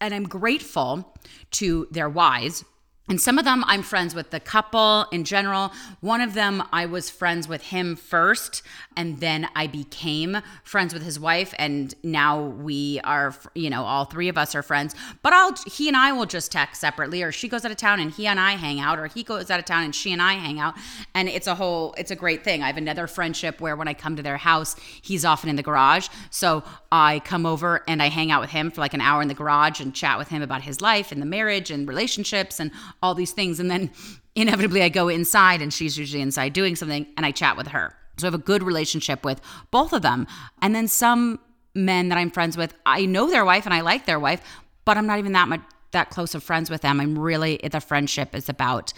And 0.00 0.12
I'm 0.12 0.24
grateful 0.24 1.16
to 1.52 1.88
their 1.90 2.10
wives 2.10 2.64
and 3.12 3.20
some 3.20 3.38
of 3.38 3.44
them 3.44 3.62
I'm 3.66 3.82
friends 3.82 4.14
with 4.14 4.30
the 4.30 4.40
couple 4.40 5.04
in 5.12 5.24
general. 5.24 5.70
One 6.00 6.22
of 6.22 6.32
them 6.32 6.62
I 6.72 6.86
was 6.86 7.10
friends 7.10 7.46
with 7.46 7.64
him 7.64 7.94
first, 7.94 8.62
and 8.96 9.20
then 9.20 9.48
I 9.54 9.66
became 9.66 10.38
friends 10.64 10.94
with 10.94 11.02
his 11.02 11.20
wife, 11.20 11.52
and 11.58 11.94
now 12.02 12.40
we 12.40 13.00
are, 13.04 13.34
you 13.54 13.68
know, 13.68 13.84
all 13.84 14.06
three 14.06 14.30
of 14.30 14.38
us 14.38 14.54
are 14.54 14.62
friends. 14.62 14.94
But 15.20 15.34
I'll 15.34 15.54
he 15.70 15.88
and 15.88 15.96
I 15.96 16.12
will 16.12 16.24
just 16.24 16.50
text 16.50 16.80
separately, 16.80 17.22
or 17.22 17.32
she 17.32 17.48
goes 17.48 17.66
out 17.66 17.70
of 17.70 17.76
town 17.76 18.00
and 18.00 18.10
he 18.10 18.26
and 18.26 18.40
I 18.40 18.52
hang 18.52 18.80
out, 18.80 18.98
or 18.98 19.08
he 19.08 19.22
goes 19.22 19.50
out 19.50 19.58
of 19.58 19.66
town 19.66 19.84
and 19.84 19.94
she 19.94 20.10
and 20.10 20.22
I 20.22 20.32
hang 20.32 20.58
out, 20.58 20.74
and 21.14 21.28
it's 21.28 21.46
a 21.46 21.54
whole 21.54 21.94
it's 21.98 22.10
a 22.10 22.16
great 22.16 22.42
thing. 22.42 22.62
I 22.62 22.68
have 22.68 22.78
another 22.78 23.06
friendship 23.06 23.60
where 23.60 23.76
when 23.76 23.88
I 23.88 23.92
come 23.92 24.16
to 24.16 24.22
their 24.22 24.38
house, 24.38 24.74
he's 25.02 25.26
often 25.26 25.50
in 25.50 25.56
the 25.56 25.62
garage, 25.62 26.08
so 26.30 26.64
I 26.90 27.20
come 27.20 27.44
over 27.44 27.82
and 27.86 28.02
I 28.02 28.08
hang 28.08 28.30
out 28.30 28.40
with 28.40 28.50
him 28.50 28.70
for 28.70 28.80
like 28.80 28.94
an 28.94 29.02
hour 29.02 29.20
in 29.20 29.28
the 29.28 29.34
garage 29.34 29.80
and 29.80 29.94
chat 29.94 30.16
with 30.16 30.28
him 30.28 30.40
about 30.40 30.62
his 30.62 30.80
life 30.80 31.12
and 31.12 31.20
the 31.20 31.26
marriage 31.26 31.70
and 31.70 31.86
relationships 31.86 32.58
and 32.58 32.70
all 33.02 33.14
these 33.14 33.32
things. 33.32 33.60
And 33.60 33.70
then 33.70 33.90
inevitably 34.34 34.82
I 34.82 34.88
go 34.88 35.08
inside 35.08 35.60
and 35.60 35.72
she's 35.72 35.98
usually 35.98 36.22
inside 36.22 36.52
doing 36.52 36.76
something 36.76 37.06
and 37.16 37.26
I 37.26 37.30
chat 37.30 37.56
with 37.56 37.68
her. 37.68 37.94
So 38.18 38.26
I 38.26 38.28
have 38.28 38.34
a 38.34 38.38
good 38.38 38.62
relationship 38.62 39.24
with 39.24 39.40
both 39.70 39.92
of 39.92 40.02
them. 40.02 40.26
And 40.60 40.74
then 40.74 40.88
some 40.88 41.40
men 41.74 42.08
that 42.10 42.18
I'm 42.18 42.30
friends 42.30 42.56
with, 42.56 42.74
I 42.84 43.06
know 43.06 43.30
their 43.30 43.44
wife 43.44 43.64
and 43.64 43.74
I 43.74 43.80
like 43.80 44.06
their 44.06 44.20
wife, 44.20 44.42
but 44.84 44.96
I'm 44.96 45.06
not 45.06 45.18
even 45.18 45.32
that 45.32 45.48
much 45.48 45.60
that 45.92 46.10
close 46.10 46.34
of 46.34 46.42
friends 46.42 46.70
with 46.70 46.80
them. 46.80 47.00
I'm 47.00 47.18
really 47.18 47.58
the 47.58 47.80
friendship 47.80 48.34
is 48.34 48.48
about 48.48 48.92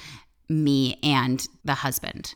me 0.48 0.98
and 1.02 1.44
the 1.64 1.74
husband. 1.74 2.34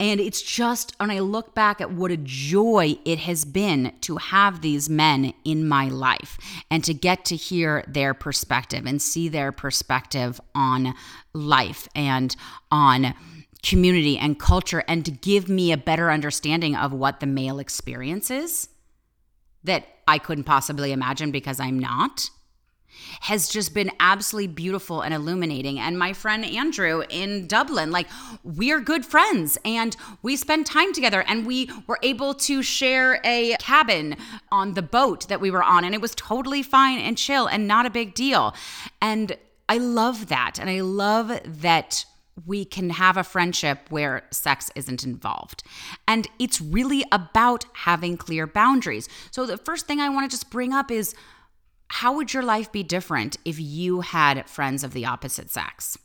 And 0.00 0.18
it's 0.18 0.40
just, 0.40 0.98
when 0.98 1.10
I 1.10 1.18
look 1.18 1.54
back 1.54 1.82
at 1.82 1.92
what 1.92 2.10
a 2.10 2.16
joy 2.16 2.96
it 3.04 3.18
has 3.18 3.44
been 3.44 3.92
to 4.00 4.16
have 4.16 4.62
these 4.62 4.88
men 4.88 5.34
in 5.44 5.68
my 5.68 5.88
life 5.88 6.38
and 6.70 6.82
to 6.84 6.94
get 6.94 7.26
to 7.26 7.36
hear 7.36 7.84
their 7.86 8.14
perspective 8.14 8.86
and 8.86 9.00
see 9.00 9.28
their 9.28 9.52
perspective 9.52 10.40
on 10.54 10.94
life 11.34 11.86
and 11.94 12.34
on 12.72 13.14
community 13.62 14.16
and 14.16 14.40
culture 14.40 14.82
and 14.88 15.04
to 15.04 15.10
give 15.10 15.50
me 15.50 15.70
a 15.70 15.76
better 15.76 16.10
understanding 16.10 16.74
of 16.74 16.94
what 16.94 17.20
the 17.20 17.26
male 17.26 17.58
experience 17.58 18.30
is 18.30 18.70
that 19.64 19.86
I 20.08 20.16
couldn't 20.16 20.44
possibly 20.44 20.92
imagine 20.92 21.30
because 21.30 21.60
I'm 21.60 21.78
not 21.78 22.30
has 23.20 23.48
just 23.48 23.74
been 23.74 23.90
absolutely 24.00 24.48
beautiful 24.48 25.00
and 25.00 25.14
illuminating. 25.14 25.78
And 25.78 25.98
my 25.98 26.12
friend 26.12 26.44
Andrew 26.44 27.02
in 27.08 27.46
Dublin, 27.46 27.90
like 27.90 28.08
we're 28.44 28.80
good 28.80 29.04
friends 29.04 29.58
and 29.64 29.96
we 30.22 30.36
spend 30.36 30.66
time 30.66 30.92
together 30.92 31.22
and 31.26 31.46
we 31.46 31.70
were 31.86 31.98
able 32.02 32.34
to 32.34 32.62
share 32.62 33.20
a 33.24 33.56
cabin 33.58 34.16
on 34.50 34.74
the 34.74 34.82
boat 34.82 35.28
that 35.28 35.40
we 35.40 35.50
were 35.50 35.62
on. 35.62 35.84
And 35.84 35.94
it 35.94 36.00
was 36.00 36.14
totally 36.14 36.62
fine 36.62 36.98
and 36.98 37.16
chill 37.16 37.46
and 37.46 37.66
not 37.66 37.86
a 37.86 37.90
big 37.90 38.14
deal. 38.14 38.54
And 39.00 39.36
I 39.68 39.78
love 39.78 40.28
that. 40.28 40.58
And 40.58 40.68
I 40.68 40.80
love 40.80 41.40
that 41.44 42.04
we 42.46 42.64
can 42.64 42.90
have 42.90 43.16
a 43.16 43.24
friendship 43.24 43.78
where 43.90 44.22
sex 44.30 44.70
isn't 44.74 45.04
involved. 45.04 45.62
And 46.08 46.26
it's 46.38 46.60
really 46.60 47.04
about 47.12 47.64
having 47.74 48.16
clear 48.16 48.46
boundaries. 48.46 49.08
So, 49.30 49.46
the 49.46 49.56
first 49.56 49.86
thing 49.86 50.00
I 50.00 50.08
want 50.08 50.30
to 50.30 50.34
just 50.34 50.50
bring 50.50 50.72
up 50.72 50.90
is 50.90 51.14
how 51.92 52.12
would 52.12 52.32
your 52.32 52.44
life 52.44 52.70
be 52.70 52.84
different 52.84 53.36
if 53.44 53.58
you 53.58 54.00
had 54.02 54.48
friends 54.48 54.84
of 54.84 54.92
the 54.92 55.04
opposite 55.04 55.50
sex? 55.50 55.98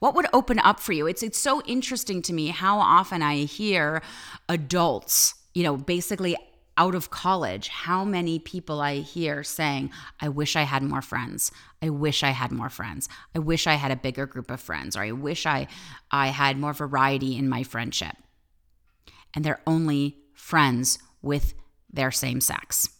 What 0.00 0.14
would 0.14 0.26
open 0.34 0.58
up 0.58 0.80
for 0.80 0.92
you? 0.92 1.06
It's 1.06 1.22
it's 1.22 1.38
so 1.38 1.62
interesting 1.62 2.20
to 2.22 2.34
me 2.34 2.48
how 2.48 2.78
often 2.78 3.22
I 3.22 3.44
hear 3.44 4.02
adults, 4.50 5.34
you 5.54 5.62
know, 5.62 5.78
basically 5.78 6.36
out 6.76 6.94
of 6.94 7.08
college, 7.08 7.68
how 7.68 8.04
many 8.04 8.38
people 8.38 8.82
I 8.82 8.96
hear 8.96 9.42
saying, 9.42 9.90
I 10.20 10.28
wish 10.28 10.56
I 10.56 10.62
had 10.62 10.82
more 10.82 11.02
friends. 11.02 11.50
I 11.80 11.88
wish 11.88 12.22
I 12.22 12.30
had 12.30 12.52
more 12.52 12.70
friends. 12.70 13.08
I 13.34 13.38
wish 13.38 13.66
I 13.66 13.74
had 13.74 13.90
a 13.90 13.96
bigger 13.96 14.26
group 14.26 14.50
of 14.50 14.60
friends, 14.60 14.94
or 14.94 15.00
I 15.00 15.12
wish 15.12 15.46
I 15.46 15.68
I 16.10 16.26
had 16.26 16.58
more 16.58 16.74
variety 16.74 17.38
in 17.38 17.48
my 17.48 17.62
friendship. 17.62 18.16
And 19.32 19.42
they're 19.42 19.62
only 19.66 20.18
friends 20.34 20.98
with 21.22 21.54
their 21.90 22.10
same 22.10 22.42
sex. 22.42 22.90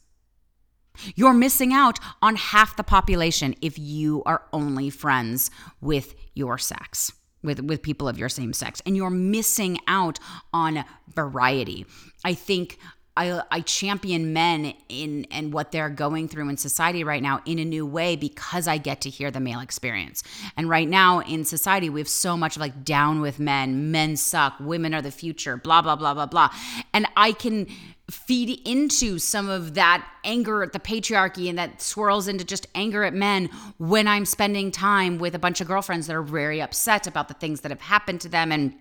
You're 1.14 1.32
missing 1.32 1.72
out 1.72 1.98
on 2.20 2.36
half 2.36 2.76
the 2.76 2.84
population 2.84 3.54
if 3.60 3.78
you 3.78 4.22
are 4.24 4.42
only 4.52 4.90
friends 4.90 5.50
with 5.80 6.14
your 6.34 6.58
sex. 6.58 7.12
With, 7.44 7.58
with 7.58 7.82
people 7.82 8.06
of 8.06 8.18
your 8.18 8.28
same 8.28 8.52
sex, 8.52 8.80
and 8.86 8.96
you're 8.96 9.10
missing 9.10 9.80
out 9.88 10.20
on 10.52 10.84
variety. 11.12 11.84
I 12.24 12.34
think 12.34 12.78
I, 13.14 13.42
I, 13.50 13.60
champion 13.60 14.32
men 14.32 14.72
in 14.88 15.26
and 15.30 15.52
what 15.52 15.70
they're 15.70 15.90
going 15.90 16.28
through 16.28 16.48
in 16.48 16.56
society 16.56 17.04
right 17.04 17.22
now 17.22 17.42
in 17.44 17.58
a 17.58 17.64
new 17.64 17.84
way 17.84 18.16
because 18.16 18.66
I 18.66 18.78
get 18.78 19.02
to 19.02 19.10
hear 19.10 19.30
the 19.30 19.40
male 19.40 19.60
experience. 19.60 20.22
And 20.56 20.66
right 20.66 20.88
now 20.88 21.20
in 21.20 21.44
society, 21.44 21.90
we 21.90 22.00
have 22.00 22.08
so 22.08 22.38
much 22.38 22.56
like 22.56 22.84
down 22.84 23.20
with 23.20 23.38
men, 23.38 23.90
men 23.90 24.16
suck, 24.16 24.54
women 24.60 24.94
are 24.94 25.02
the 25.02 25.10
future, 25.10 25.58
blah, 25.58 25.82
blah, 25.82 25.96
blah, 25.96 26.14
blah, 26.14 26.24
blah. 26.24 26.48
And 26.94 27.06
I 27.14 27.32
can 27.32 27.66
feed 28.12 28.60
into 28.66 29.18
some 29.18 29.48
of 29.48 29.74
that 29.74 30.06
anger 30.24 30.62
at 30.62 30.72
the 30.72 30.78
patriarchy 30.78 31.48
and 31.48 31.58
that 31.58 31.80
swirls 31.80 32.28
into 32.28 32.44
just 32.44 32.66
anger 32.74 33.04
at 33.04 33.14
men 33.14 33.48
when 33.78 34.06
I'm 34.06 34.26
spending 34.26 34.70
time 34.70 35.18
with 35.18 35.34
a 35.34 35.38
bunch 35.38 35.60
of 35.60 35.66
girlfriends 35.66 36.06
that 36.06 36.16
are 36.16 36.22
very 36.22 36.60
upset 36.60 37.06
about 37.06 37.28
the 37.28 37.34
things 37.34 37.62
that 37.62 37.70
have 37.70 37.80
happened 37.80 38.20
to 38.22 38.28
them 38.28 38.52
and 38.52 38.74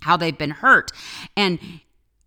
how 0.00 0.16
they've 0.16 0.36
been 0.36 0.50
hurt. 0.50 0.90
And 1.36 1.58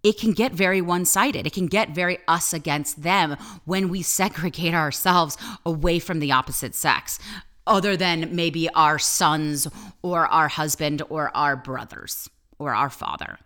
it 0.04 0.18
can 0.18 0.32
get 0.32 0.54
very 0.54 0.82
one 0.82 1.06
sided. 1.06 1.46
It 1.46 1.54
can 1.54 1.68
get 1.68 1.90
very 1.90 2.18
us 2.28 2.54
against 2.54 3.04
them 3.04 3.38
when 3.66 3.90
we 3.90 4.02
segregate 4.02 4.74
ourselves 4.74 5.38
away 5.66 6.00
from 6.00 6.20
the 6.20 6.32
opposite 6.32 6.74
sex, 6.74 7.20
other 7.68 7.96
than 7.96 8.36
maybe 8.36 8.68
our 8.70 8.98
sons 8.98 9.68
or 10.02 10.26
our 10.28 10.48
husband 10.48 11.02
or 11.10 11.36
our 11.36 11.56
brothers 11.56 12.30
or 12.58 12.74
our 12.74 12.90
father 12.90 13.38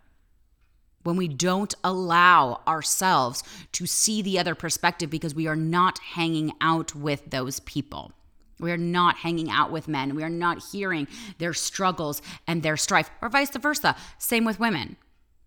when 1.06 1.16
we 1.16 1.28
don't 1.28 1.74
allow 1.84 2.60
ourselves 2.66 3.44
to 3.72 3.86
see 3.86 4.22
the 4.22 4.38
other 4.38 4.54
perspective 4.54 5.08
because 5.08 5.34
we 5.34 5.46
are 5.46 5.56
not 5.56 5.98
hanging 6.00 6.52
out 6.60 6.94
with 6.94 7.30
those 7.30 7.60
people. 7.60 8.12
We 8.58 8.72
are 8.72 8.76
not 8.76 9.18
hanging 9.18 9.50
out 9.50 9.70
with 9.70 9.86
men. 9.86 10.16
We 10.16 10.24
are 10.24 10.30
not 10.30 10.64
hearing 10.72 11.06
their 11.38 11.54
struggles 11.54 12.22
and 12.46 12.62
their 12.62 12.76
strife, 12.76 13.10
or 13.22 13.28
vice 13.28 13.50
versa. 13.56 13.94
Same 14.18 14.44
with 14.44 14.58
women, 14.58 14.96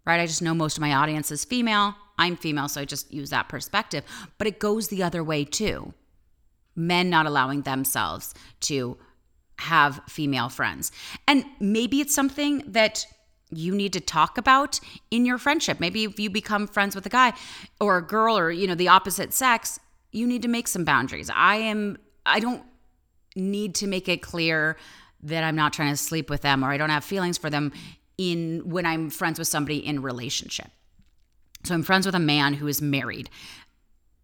right? 0.06 0.22
I 0.22 0.28
just 0.28 0.42
know 0.42 0.54
most 0.54 0.78
of 0.78 0.82
my 0.82 0.94
audience 0.94 1.32
is 1.32 1.44
female. 1.44 1.96
I'm 2.18 2.38
female, 2.38 2.70
so 2.70 2.82
I 2.82 2.86
just 2.86 3.12
use 3.12 3.30
that 3.32 3.50
perspective. 3.50 4.04
But 4.38 4.48
it 4.48 4.60
goes 4.60 4.88
the 4.88 5.04
other 5.04 5.24
way 5.24 5.44
too. 5.44 5.94
Men 6.76 7.10
not 7.10 7.26
allowing 7.26 7.64
themselves 7.64 8.34
to 8.62 8.98
have 9.58 10.02
female 10.08 10.48
friends. 10.48 10.92
And 11.28 11.44
maybe 11.60 12.00
it's 12.00 12.16
something 12.16 12.64
that 12.68 13.06
you 13.52 13.74
need 13.74 13.94
to 13.94 14.00
talk 14.00 14.38
about 14.38 14.80
in 15.10 15.26
your 15.26 15.38
friendship. 15.38 15.80
Maybe 15.80 16.04
if 16.04 16.20
you 16.20 16.30
become 16.30 16.68
friends 16.68 16.96
with 16.96 17.06
a 17.06 17.10
guy 17.10 17.34
or 17.80 17.98
a 17.98 18.02
girl 18.02 18.38
or 18.38 18.52
you 18.52 18.68
know 18.68 18.76
the 18.76 18.88
opposite 18.88 19.34
sex, 19.34 19.80
you 20.12 20.28
need 20.28 20.42
to 20.42 20.48
make 20.48 20.68
some 20.68 20.84
boundaries. 20.84 21.30
I 21.34 21.56
am 21.56 21.98
I 22.26 22.40
don't 22.40 22.64
need 23.36 23.76
to 23.76 23.88
make 23.88 24.08
it 24.08 24.22
clear 24.22 24.78
that 25.24 25.44
I'm 25.44 25.56
not 25.56 25.74
trying 25.74 25.92
to 25.92 25.98
sleep 25.98 26.30
with 26.30 26.42
them 26.42 26.64
or 26.64 26.72
I 26.72 26.78
don't 26.78 26.90
have 26.90 27.04
feelings 27.04 27.38
for 27.38 27.50
them 27.50 27.72
in 28.18 28.62
when 28.70 28.86
I'm 28.86 29.10
friends 29.10 29.40
with 29.40 29.48
somebody 29.48 29.78
in 29.78 30.02
relationship. 30.02 30.68
So 31.64 31.74
I'm 31.74 31.84
friends 31.84 32.06
with 32.06 32.16
a 32.16 32.20
man 32.20 32.54
who 32.54 32.68
is 32.68 32.82
married. 32.82 33.30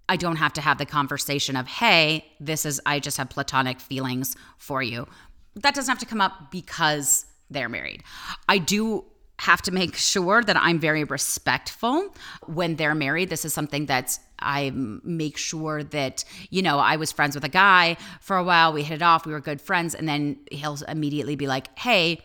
I 0.08 0.18
don't 0.18 0.36
have 0.36 0.54
to 0.54 0.62
have 0.62 0.78
the 0.78 0.86
conversation 0.86 1.56
of, 1.56 1.68
"Hey, 1.68 2.32
this 2.40 2.66
is 2.66 2.80
I 2.86 3.00
just 3.00 3.18
have 3.18 3.30
platonic 3.30 3.80
feelings 3.80 4.36
for 4.58 4.84
you." 4.84 5.08
That 5.56 5.74
doesn't 5.74 5.92
have 5.92 6.00
to 6.00 6.06
come 6.06 6.22
up 6.22 6.52
because 6.52 7.26
they're 7.50 7.70
married. 7.70 8.04
I 8.48 8.58
do 8.58 9.06
have 9.40 9.62
to 9.64 9.72
make 9.72 9.96
sure 9.96 10.44
that 10.44 10.56
I'm 10.58 10.80
very 10.80 11.04
respectful 11.04 12.14
when 12.46 12.76
they're 12.76 12.96
married. 12.96 13.30
This 13.30 13.46
is 13.46 13.54
something 13.54 13.88
that 13.88 14.18
I 14.40 14.72
make 14.74 15.38
sure 15.38 15.84
that, 15.84 16.24
you 16.50 16.62
know, 16.62 16.80
I 16.80 16.96
was 16.96 17.12
friends 17.12 17.36
with 17.36 17.44
a 17.44 17.50
guy 17.50 17.98
for 18.22 18.38
a 18.38 18.44
while, 18.44 18.72
we 18.72 18.84
hit 18.84 18.96
it 18.96 19.02
off, 19.02 19.26
we 19.26 19.34
were 19.34 19.42
good 19.42 19.62
friends, 19.62 19.94
and 19.94 20.08
then 20.08 20.38
he'll 20.52 20.78
immediately 20.88 21.36
be 21.36 21.48
like, 21.48 21.78
hey, 21.78 22.22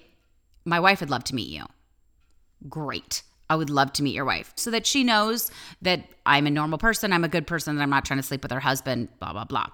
my 0.65 0.79
wife 0.79 1.01
would 1.01 1.11
love 1.11 1.25
to 1.25 1.35
meet 1.35 1.49
you. 1.49 1.65
Great. 2.69 3.23
I 3.49 3.57
would 3.57 3.71
love 3.71 3.93
to 3.95 4.03
meet 4.05 4.15
your 4.15 4.25
wife 4.25 4.53
so 4.55 4.71
that 4.71 4.87
she 4.87 5.03
knows 5.03 5.51
that 5.83 6.05
I'm 6.25 6.47
a 6.47 6.51
normal 6.51 6.79
person, 6.79 7.13
I'm 7.13 7.25
a 7.25 7.29
good 7.29 7.47
person, 7.49 7.75
that 7.77 7.83
I'm 7.83 7.91
not 7.91 8.05
trying 8.05 8.21
to 8.21 8.23
sleep 8.23 8.43
with 8.43 8.53
her 8.53 8.61
husband, 8.61 9.09
blah, 9.19 9.33
blah, 9.33 9.45
blah. 9.45 9.67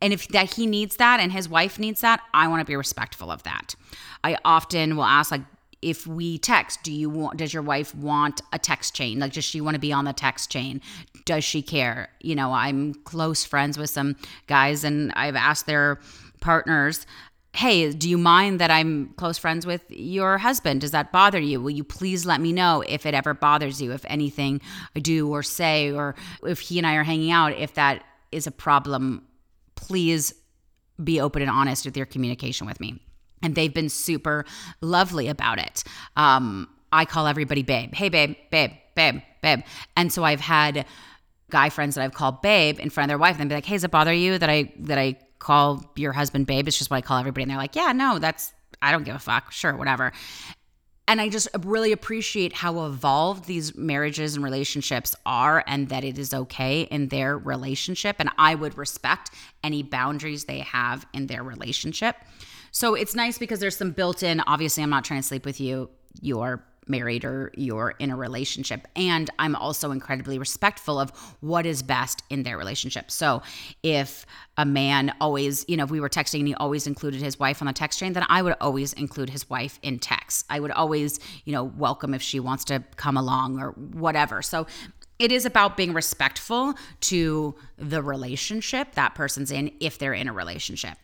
And 0.00 0.12
if 0.12 0.28
that 0.28 0.54
he 0.54 0.66
needs 0.66 0.96
that 0.96 1.18
and 1.18 1.32
his 1.32 1.48
wife 1.48 1.78
needs 1.78 2.02
that, 2.02 2.20
I 2.32 2.46
want 2.46 2.60
to 2.60 2.64
be 2.64 2.76
respectful 2.76 3.32
of 3.32 3.42
that. 3.42 3.74
I 4.22 4.38
often 4.44 4.96
will 4.96 5.04
ask 5.04 5.32
like 5.32 5.40
if 5.84 6.06
we 6.06 6.38
text, 6.38 6.82
do 6.82 6.92
you 6.92 7.10
want 7.10 7.36
does 7.36 7.52
your 7.52 7.62
wife 7.62 7.94
want 7.94 8.40
a 8.52 8.58
text 8.58 8.94
chain? 8.94 9.18
Like 9.18 9.34
does 9.34 9.44
she 9.44 9.60
want 9.60 9.74
to 9.74 9.80
be 9.80 9.92
on 9.92 10.06
the 10.06 10.14
text 10.14 10.50
chain? 10.50 10.80
Does 11.26 11.44
she 11.44 11.60
care? 11.60 12.08
You 12.20 12.34
know, 12.34 12.52
I'm 12.52 12.94
close 12.94 13.44
friends 13.44 13.76
with 13.76 13.90
some 13.90 14.16
guys 14.46 14.82
and 14.82 15.12
I've 15.14 15.36
asked 15.36 15.66
their 15.66 16.00
partners 16.40 17.06
hey, 17.56 17.92
do 17.92 18.10
you 18.10 18.18
mind 18.18 18.60
that 18.60 18.72
I'm 18.72 19.10
close 19.10 19.38
friends 19.38 19.64
with 19.64 19.88
your 19.88 20.38
husband? 20.38 20.80
Does 20.80 20.90
that 20.90 21.12
bother 21.12 21.38
you? 21.38 21.60
Will 21.60 21.70
you 21.70 21.84
please 21.84 22.26
let 22.26 22.40
me 22.40 22.52
know 22.52 22.82
if 22.88 23.06
it 23.06 23.14
ever 23.14 23.32
bothers 23.32 23.80
you, 23.80 23.92
if 23.92 24.04
anything 24.08 24.60
I 24.96 24.98
do 24.98 25.30
or 25.32 25.44
say, 25.44 25.92
or 25.92 26.16
if 26.42 26.58
he 26.58 26.78
and 26.78 26.86
I 26.86 26.96
are 26.96 27.04
hanging 27.04 27.30
out, 27.30 27.52
if 27.52 27.74
that 27.74 28.02
is 28.32 28.48
a 28.48 28.50
problem, 28.50 29.24
please 29.76 30.34
be 31.02 31.20
open 31.20 31.42
and 31.42 31.50
honest 31.50 31.84
with 31.84 31.96
your 31.96 32.06
communication 32.06 32.66
with 32.66 32.80
me. 32.80 33.00
And 33.42 33.54
they've 33.54 33.74
been 33.74 33.88
super 33.88 34.44
lovely 34.80 35.28
about 35.28 35.58
it. 35.58 35.84
Um, 36.16 36.68
I 36.92 37.04
call 37.04 37.26
everybody 37.26 37.62
babe. 37.62 37.94
Hey, 37.94 38.08
babe, 38.08 38.36
babe, 38.50 38.72
babe, 38.94 39.20
babe. 39.42 39.60
And 39.96 40.12
so 40.12 40.24
I've 40.24 40.40
had 40.40 40.86
guy 41.50 41.68
friends 41.68 41.94
that 41.94 42.04
I've 42.04 42.14
called 42.14 42.40
babe 42.40 42.78
in 42.78 42.90
front 42.90 43.06
of 43.06 43.08
their 43.10 43.18
wife 43.18 43.36
and 43.38 43.48
be 43.48 43.54
like, 43.54 43.66
hey, 43.66 43.74
does 43.74 43.84
it 43.84 43.90
bother 43.90 44.12
you 44.12 44.38
that 44.38 44.48
I 44.48 44.72
that 44.80 44.98
I 44.98 45.18
call 45.44 45.84
your 45.94 46.12
husband 46.12 46.46
babe. 46.46 46.66
It's 46.66 46.78
just 46.78 46.90
what 46.90 46.96
I 46.96 47.00
call 47.02 47.18
everybody. 47.18 47.42
And 47.42 47.50
they're 47.50 47.58
like, 47.58 47.76
yeah, 47.76 47.92
no, 47.92 48.18
that's, 48.18 48.54
I 48.80 48.90
don't 48.92 49.04
give 49.04 49.14
a 49.14 49.18
fuck. 49.18 49.52
Sure, 49.52 49.76
whatever. 49.76 50.10
And 51.06 51.20
I 51.20 51.28
just 51.28 51.48
really 51.64 51.92
appreciate 51.92 52.54
how 52.54 52.86
evolved 52.86 53.44
these 53.44 53.76
marriages 53.76 54.36
and 54.36 54.42
relationships 54.42 55.14
are, 55.26 55.62
and 55.66 55.90
that 55.90 56.02
it 56.02 56.18
is 56.18 56.32
okay 56.32 56.82
in 56.82 57.08
their 57.08 57.36
relationship. 57.36 58.16
And 58.20 58.30
I 58.38 58.54
would 58.54 58.78
respect 58.78 59.32
any 59.62 59.82
boundaries 59.82 60.46
they 60.46 60.60
have 60.60 61.06
in 61.12 61.26
their 61.26 61.42
relationship. 61.42 62.16
So 62.74 62.96
it's 62.96 63.14
nice 63.14 63.38
because 63.38 63.60
there's 63.60 63.76
some 63.76 63.92
built 63.92 64.24
in, 64.24 64.40
obviously, 64.48 64.82
I'm 64.82 64.90
not 64.90 65.04
trying 65.04 65.20
to 65.20 65.26
sleep 65.26 65.46
with 65.46 65.60
you. 65.60 65.90
You're 66.20 66.64
married 66.88 67.24
or 67.24 67.52
you're 67.56 67.94
in 68.00 68.10
a 68.10 68.16
relationship. 68.16 68.88
And 68.96 69.30
I'm 69.38 69.54
also 69.54 69.92
incredibly 69.92 70.40
respectful 70.40 70.98
of 70.98 71.10
what 71.40 71.66
is 71.66 71.84
best 71.84 72.24
in 72.30 72.42
their 72.42 72.58
relationship. 72.58 73.12
So 73.12 73.42
if 73.84 74.26
a 74.56 74.66
man 74.66 75.14
always, 75.20 75.64
you 75.68 75.76
know, 75.76 75.84
if 75.84 75.90
we 75.92 76.00
were 76.00 76.08
texting 76.08 76.40
and 76.40 76.48
he 76.48 76.54
always 76.56 76.88
included 76.88 77.22
his 77.22 77.38
wife 77.38 77.62
on 77.62 77.68
the 77.68 77.72
text 77.72 78.00
chain, 78.00 78.12
then 78.12 78.26
I 78.28 78.42
would 78.42 78.56
always 78.60 78.92
include 78.94 79.30
his 79.30 79.48
wife 79.48 79.78
in 79.82 80.00
text. 80.00 80.44
I 80.50 80.58
would 80.58 80.72
always, 80.72 81.20
you 81.44 81.52
know, 81.52 81.62
welcome 81.62 82.12
if 82.12 82.22
she 82.22 82.40
wants 82.40 82.64
to 82.64 82.82
come 82.96 83.16
along 83.16 83.60
or 83.60 83.70
whatever. 83.70 84.42
So 84.42 84.66
it 85.20 85.30
is 85.30 85.46
about 85.46 85.76
being 85.76 85.92
respectful 85.92 86.74
to 87.02 87.54
the 87.78 88.02
relationship 88.02 88.96
that 88.96 89.14
person's 89.14 89.52
in 89.52 89.70
if 89.78 89.96
they're 89.96 90.12
in 90.12 90.26
a 90.26 90.32
relationship. 90.32 90.98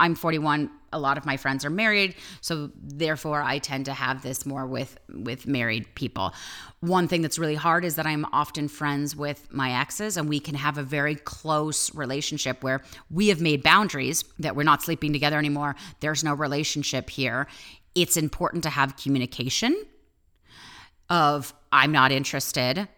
I'm 0.00 0.14
41. 0.14 0.70
A 0.92 0.98
lot 0.98 1.18
of 1.18 1.24
my 1.24 1.36
friends 1.36 1.64
are 1.64 1.70
married, 1.70 2.16
so 2.40 2.70
therefore 2.74 3.42
I 3.42 3.58
tend 3.58 3.84
to 3.84 3.92
have 3.92 4.22
this 4.22 4.44
more 4.44 4.66
with 4.66 4.98
with 5.08 5.46
married 5.46 5.94
people. 5.94 6.34
One 6.80 7.06
thing 7.06 7.22
that's 7.22 7.38
really 7.38 7.54
hard 7.54 7.84
is 7.84 7.94
that 7.94 8.06
I'm 8.06 8.26
often 8.32 8.66
friends 8.66 9.14
with 9.14 9.46
my 9.52 9.72
exes, 9.78 10.16
and 10.16 10.28
we 10.28 10.40
can 10.40 10.56
have 10.56 10.78
a 10.78 10.82
very 10.82 11.14
close 11.14 11.94
relationship 11.94 12.64
where 12.64 12.82
we 13.08 13.28
have 13.28 13.40
made 13.40 13.62
boundaries 13.62 14.24
that 14.40 14.56
we're 14.56 14.64
not 14.64 14.82
sleeping 14.82 15.12
together 15.12 15.38
anymore. 15.38 15.76
There's 16.00 16.24
no 16.24 16.34
relationship 16.34 17.08
here. 17.10 17.46
It's 17.94 18.16
important 18.16 18.64
to 18.64 18.70
have 18.70 18.96
communication 18.96 19.84
of 21.08 21.52
I'm 21.70 21.92
not 21.92 22.10
interested. 22.10 22.88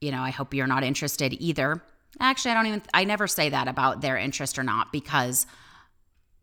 You 0.00 0.12
know, 0.12 0.22
I 0.22 0.30
hope 0.30 0.54
you're 0.54 0.66
not 0.66 0.84
interested 0.84 1.34
either. 1.40 1.82
Actually, 2.20 2.52
I 2.52 2.54
don't 2.54 2.66
even 2.66 2.82
I 2.94 3.04
never 3.04 3.26
say 3.26 3.50
that 3.50 3.68
about 3.68 4.00
their 4.00 4.16
interest 4.16 4.58
or 4.58 4.62
not 4.62 4.92
because 4.92 5.46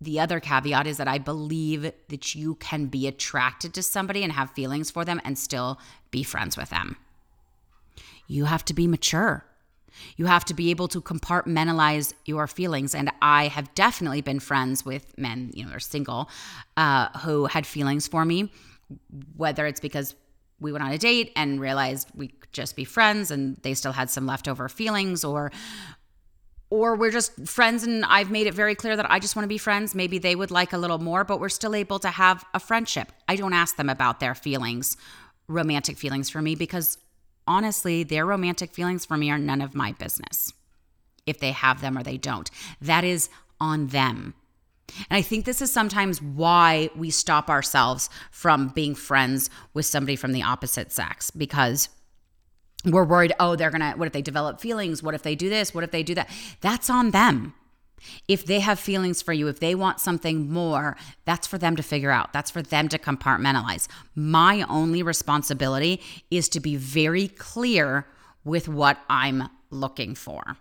the 0.01 0.19
other 0.19 0.39
caveat 0.39 0.87
is 0.87 0.97
that 0.97 1.07
I 1.07 1.17
believe 1.17 1.91
that 2.09 2.35
you 2.35 2.55
can 2.55 2.87
be 2.87 3.07
attracted 3.07 3.73
to 3.73 3.83
somebody 3.83 4.23
and 4.23 4.33
have 4.33 4.51
feelings 4.51 4.91
for 4.91 5.05
them 5.05 5.21
and 5.23 5.37
still 5.37 5.79
be 6.11 6.23
friends 6.23 6.57
with 6.57 6.69
them. 6.69 6.97
You 8.27 8.45
have 8.45 8.65
to 8.65 8.73
be 8.73 8.87
mature. 8.87 9.45
You 10.17 10.25
have 10.25 10.43
to 10.45 10.53
be 10.53 10.71
able 10.71 10.87
to 10.89 11.01
compartmentalize 11.01 12.13
your 12.25 12.47
feelings. 12.47 12.93
And 12.93 13.11
I 13.21 13.47
have 13.47 13.73
definitely 13.75 14.21
been 14.21 14.39
friends 14.39 14.85
with 14.85 15.17
men, 15.17 15.51
you 15.53 15.63
know, 15.63 15.69
they're 15.69 15.79
single, 15.79 16.29
uh, 16.75 17.07
who 17.19 17.45
had 17.45 17.65
feelings 17.65 18.07
for 18.07 18.25
me, 18.25 18.51
whether 19.37 19.65
it's 19.65 19.79
because 19.79 20.15
we 20.59 20.71
went 20.71 20.83
on 20.83 20.91
a 20.91 20.97
date 20.97 21.31
and 21.35 21.59
realized 21.59 22.09
we 22.15 22.29
could 22.29 22.51
just 22.51 22.75
be 22.75 22.83
friends 22.83 23.31
and 23.31 23.57
they 23.57 23.73
still 23.73 23.91
had 23.91 24.09
some 24.09 24.25
leftover 24.25 24.69
feelings 24.69 25.23
or 25.23 25.51
or 26.75 26.95
we're 26.95 27.11
just 27.11 27.47
friends 27.47 27.83
and 27.83 28.03
I've 28.05 28.29
made 28.29 28.47
it 28.47 28.53
very 28.53 28.75
clear 28.75 28.95
that 28.95 29.09
I 29.09 29.19
just 29.19 29.35
want 29.35 29.45
to 29.45 29.47
be 29.47 29.57
friends. 29.57 29.95
Maybe 29.95 30.17
they 30.17 30.35
would 30.35 30.51
like 30.51 30.73
a 30.73 30.77
little 30.77 30.97
more, 30.99 31.23
but 31.23 31.39
we're 31.39 31.49
still 31.49 31.73
able 31.73 31.99
to 31.99 32.09
have 32.09 32.43
a 32.53 32.59
friendship. 32.59 33.11
I 33.27 33.35
don't 33.35 33.53
ask 33.53 33.77
them 33.77 33.89
about 33.89 34.19
their 34.19 34.35
feelings, 34.35 34.97
romantic 35.47 35.97
feelings 35.97 36.29
for 36.29 36.41
me, 36.41 36.55
because 36.55 36.97
honestly, 37.47 38.03
their 38.03 38.25
romantic 38.25 38.71
feelings 38.71 39.05
for 39.05 39.17
me 39.17 39.31
are 39.31 39.37
none 39.37 39.61
of 39.61 39.73
my 39.73 39.93
business. 39.93 40.53
If 41.25 41.39
they 41.39 41.53
have 41.53 41.81
them 41.81 41.97
or 41.97 42.03
they 42.03 42.17
don't, 42.17 42.51
that 42.81 43.03
is 43.03 43.29
on 43.59 43.87
them. 43.87 44.33
And 45.09 45.17
I 45.17 45.21
think 45.21 45.45
this 45.45 45.61
is 45.61 45.71
sometimes 45.71 46.21
why 46.21 46.89
we 46.95 47.09
stop 47.09 47.49
ourselves 47.49 48.09
from 48.31 48.69
being 48.69 48.95
friends 48.95 49.49
with 49.73 49.85
somebody 49.85 50.15
from 50.15 50.31
the 50.31 50.43
opposite 50.43 50.91
sex 50.91 51.31
because 51.31 51.89
we're 52.85 53.03
worried, 53.05 53.33
oh, 53.39 53.55
they're 53.55 53.71
gonna, 53.71 53.93
what 53.95 54.07
if 54.07 54.13
they 54.13 54.21
develop 54.21 54.59
feelings? 54.59 55.01
What 55.01 55.15
if 55.15 55.23
they 55.23 55.35
do 55.35 55.49
this? 55.49 55.73
What 55.73 55.83
if 55.83 55.91
they 55.91 56.03
do 56.03 56.15
that? 56.15 56.29
That's 56.61 56.89
on 56.89 57.11
them. 57.11 57.53
If 58.27 58.45
they 58.45 58.59
have 58.59 58.79
feelings 58.79 59.21
for 59.21 59.33
you, 59.33 59.47
if 59.47 59.59
they 59.59 59.73
want 59.73 59.99
something 59.99 60.51
more, 60.51 60.95
that's 61.25 61.47
for 61.47 61.57
them 61.57 61.75
to 61.75 61.83
figure 61.83 62.11
out. 62.11 62.33
That's 62.33 62.51
for 62.51 62.61
them 62.61 62.87
to 62.89 62.99
compartmentalize. 62.99 63.87
My 64.13 64.61
only 64.69 65.01
responsibility 65.01 66.01
is 66.29 66.47
to 66.49 66.59
be 66.59 66.75
very 66.75 67.27
clear 67.27 68.05
with 68.43 68.67
what 68.67 68.99
I'm 69.09 69.49
looking 69.71 70.13
for, 70.13 70.57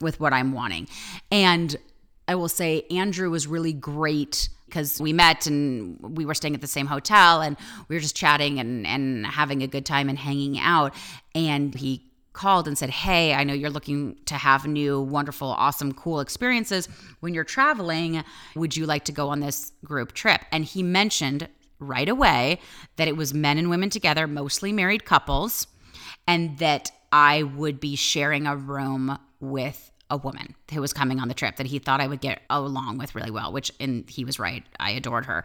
with 0.00 0.18
what 0.18 0.32
I'm 0.32 0.52
wanting. 0.52 0.88
And 1.30 1.76
I 2.26 2.34
will 2.34 2.48
say, 2.48 2.82
Andrew 2.90 3.30
was 3.30 3.46
really 3.46 3.72
great 3.72 4.48
because 4.66 5.00
we 5.00 5.12
met 5.12 5.46
and 5.46 5.98
we 6.00 6.24
were 6.24 6.34
staying 6.34 6.54
at 6.54 6.60
the 6.60 6.66
same 6.66 6.86
hotel 6.86 7.42
and 7.42 7.56
we 7.88 7.96
were 7.96 8.00
just 8.00 8.16
chatting 8.16 8.58
and, 8.58 8.86
and 8.86 9.26
having 9.26 9.62
a 9.62 9.66
good 9.66 9.86
time 9.86 10.08
and 10.08 10.18
hanging 10.18 10.58
out. 10.58 10.94
And 11.34 11.74
he 11.74 12.04
called 12.32 12.66
and 12.66 12.76
said, 12.76 12.90
Hey, 12.90 13.32
I 13.34 13.44
know 13.44 13.54
you're 13.54 13.70
looking 13.70 14.18
to 14.26 14.34
have 14.34 14.66
new, 14.66 15.00
wonderful, 15.00 15.48
awesome, 15.48 15.92
cool 15.92 16.20
experiences 16.20 16.88
when 17.20 17.34
you're 17.34 17.44
traveling. 17.44 18.24
Would 18.56 18.76
you 18.76 18.86
like 18.86 19.04
to 19.04 19.12
go 19.12 19.28
on 19.28 19.40
this 19.40 19.72
group 19.84 20.12
trip? 20.12 20.40
And 20.50 20.64
he 20.64 20.82
mentioned 20.82 21.48
right 21.78 22.08
away 22.08 22.58
that 22.96 23.08
it 23.08 23.16
was 23.16 23.32
men 23.32 23.58
and 23.58 23.70
women 23.70 23.90
together, 23.90 24.26
mostly 24.26 24.72
married 24.72 25.04
couples, 25.04 25.66
and 26.26 26.58
that 26.58 26.90
I 27.12 27.44
would 27.44 27.80
be 27.80 27.96
sharing 27.96 28.46
a 28.46 28.56
room 28.56 29.18
with 29.40 29.92
a 30.14 30.16
woman 30.16 30.54
who 30.72 30.80
was 30.80 30.92
coming 30.92 31.18
on 31.18 31.28
the 31.28 31.34
trip 31.34 31.56
that 31.56 31.66
he 31.66 31.78
thought 31.78 32.00
I 32.00 32.06
would 32.06 32.20
get 32.20 32.42
along 32.48 32.98
with 32.98 33.14
really 33.14 33.30
well, 33.30 33.52
which 33.52 33.72
and 33.80 34.08
he 34.08 34.24
was 34.24 34.38
right. 34.38 34.62
I 34.78 34.92
adored 34.92 35.26
her. 35.26 35.44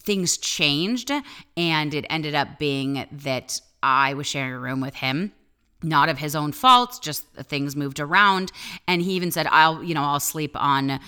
Things 0.00 0.36
changed 0.36 1.10
and 1.56 1.94
it 1.94 2.04
ended 2.10 2.34
up 2.34 2.58
being 2.58 3.06
that 3.12 3.60
I 3.82 4.14
was 4.14 4.26
sharing 4.26 4.52
a 4.52 4.58
room 4.58 4.80
with 4.80 4.96
him 4.96 5.32
not 5.80 6.08
of 6.08 6.18
his 6.18 6.34
own 6.34 6.50
fault 6.50 6.98
just 7.00 7.24
things 7.34 7.76
moved 7.76 8.00
around 8.00 8.50
and 8.88 9.00
he 9.00 9.12
even 9.12 9.30
said 9.30 9.46
i'll 9.52 9.80
you 9.80 9.94
know 9.94 10.02
i'll 10.02 10.18
sleep 10.18 10.50
on 10.56 10.98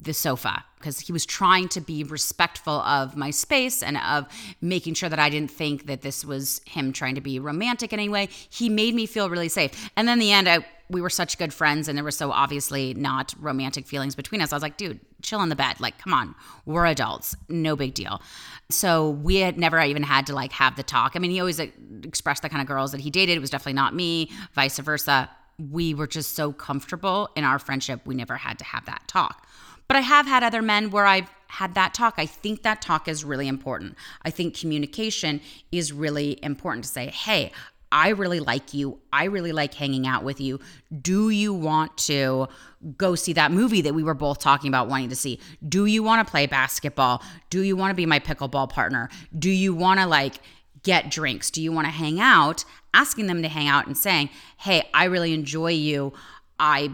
the 0.00 0.14
sofa 0.14 0.64
because 0.78 1.00
he 1.00 1.12
was 1.12 1.26
trying 1.26 1.68
to 1.68 1.80
be 1.80 2.04
respectful 2.04 2.80
of 2.80 3.16
my 3.16 3.30
space 3.30 3.82
and 3.82 3.98
of 3.98 4.26
making 4.60 4.94
sure 4.94 5.08
that 5.08 5.18
I 5.18 5.28
didn't 5.28 5.50
think 5.50 5.86
that 5.86 6.02
this 6.02 6.24
was 6.24 6.60
him 6.66 6.92
trying 6.92 7.16
to 7.16 7.20
be 7.20 7.38
romantic 7.38 7.92
in 7.92 7.98
any 7.98 8.08
way. 8.08 8.28
He 8.48 8.68
made 8.68 8.94
me 8.94 9.06
feel 9.06 9.28
really 9.28 9.48
safe. 9.48 9.90
And 9.96 10.06
then 10.06 10.18
the 10.18 10.32
end, 10.32 10.48
I 10.48 10.64
we 10.90 11.00
were 11.00 11.10
such 11.10 11.38
good 11.38 11.52
friends 11.52 11.88
and 11.88 11.96
there 11.96 12.04
were 12.04 12.10
so 12.10 12.32
obviously 12.32 12.94
not 12.94 13.34
romantic 13.38 13.86
feelings 13.86 14.14
between 14.14 14.40
us. 14.40 14.52
I 14.52 14.56
was 14.56 14.62
like, 14.62 14.76
dude, 14.76 15.00
chill 15.22 15.38
on 15.40 15.48
the 15.48 15.56
bed. 15.56 15.80
Like, 15.80 15.98
come 15.98 16.14
on, 16.14 16.34
we're 16.64 16.86
adults. 16.86 17.36
No 17.48 17.76
big 17.76 17.94
deal. 17.94 18.22
So 18.70 19.10
we 19.10 19.36
had 19.36 19.58
never 19.58 19.80
even 19.80 20.02
had 20.02 20.26
to 20.28 20.34
like 20.34 20.52
have 20.52 20.76
the 20.76 20.82
talk. 20.82 21.12
I 21.14 21.18
mean, 21.18 21.30
he 21.30 21.40
always 21.40 21.60
expressed 21.60 22.42
the 22.42 22.48
kind 22.48 22.62
of 22.62 22.68
girls 22.68 22.92
that 22.92 23.00
he 23.00 23.10
dated. 23.10 23.36
It 23.36 23.40
was 23.40 23.50
definitely 23.50 23.74
not 23.74 23.94
me, 23.94 24.30
vice 24.54 24.78
versa. 24.78 25.30
We 25.58 25.92
were 25.92 26.06
just 26.06 26.34
so 26.34 26.52
comfortable 26.52 27.30
in 27.36 27.44
our 27.44 27.58
friendship. 27.58 28.00
We 28.04 28.14
never 28.14 28.36
had 28.36 28.58
to 28.58 28.64
have 28.64 28.86
that 28.86 29.02
talk. 29.08 29.46
But 29.88 29.96
I 29.96 30.00
have 30.00 30.26
had 30.26 30.42
other 30.42 30.62
men 30.62 30.90
where 30.90 31.06
I've 31.06 31.30
had 31.48 31.74
that 31.74 31.94
talk. 31.94 32.14
I 32.18 32.26
think 32.26 32.62
that 32.62 32.82
talk 32.82 33.08
is 33.08 33.24
really 33.24 33.48
important. 33.48 33.96
I 34.22 34.30
think 34.30 34.56
communication 34.56 35.40
is 35.72 35.92
really 35.92 36.38
important 36.42 36.84
to 36.84 36.90
say, 36.90 37.06
hey, 37.06 37.52
I 37.90 38.10
really 38.10 38.40
like 38.40 38.74
you. 38.74 39.00
I 39.12 39.24
really 39.24 39.52
like 39.52 39.74
hanging 39.74 40.06
out 40.06 40.22
with 40.22 40.40
you. 40.40 40.60
Do 41.00 41.30
you 41.30 41.54
want 41.54 41.96
to 41.98 42.48
go 42.96 43.14
see 43.14 43.32
that 43.32 43.50
movie 43.50 43.80
that 43.82 43.94
we 43.94 44.02
were 44.02 44.14
both 44.14 44.38
talking 44.38 44.68
about 44.68 44.88
wanting 44.88 45.08
to 45.08 45.16
see? 45.16 45.40
Do 45.66 45.86
you 45.86 46.02
want 46.02 46.26
to 46.26 46.30
play 46.30 46.46
basketball? 46.46 47.22
Do 47.50 47.62
you 47.62 47.76
want 47.76 47.90
to 47.90 47.94
be 47.94 48.06
my 48.06 48.18
pickleball 48.18 48.68
partner? 48.70 49.08
Do 49.38 49.50
you 49.50 49.74
want 49.74 50.00
to 50.00 50.06
like 50.06 50.34
get 50.82 51.10
drinks? 51.10 51.50
Do 51.50 51.62
you 51.62 51.72
want 51.72 51.86
to 51.86 51.90
hang 51.92 52.20
out? 52.20 52.64
Asking 52.92 53.26
them 53.26 53.42
to 53.42 53.48
hang 53.48 53.68
out 53.68 53.86
and 53.86 53.96
saying, 53.96 54.30
hey, 54.58 54.88
I 54.92 55.04
really 55.04 55.32
enjoy 55.32 55.72
you. 55.72 56.12
I 56.58 56.92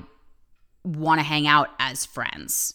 want 0.85 1.19
to 1.19 1.25
hang 1.25 1.47
out 1.47 1.71
as 1.79 2.05
friends. 2.05 2.75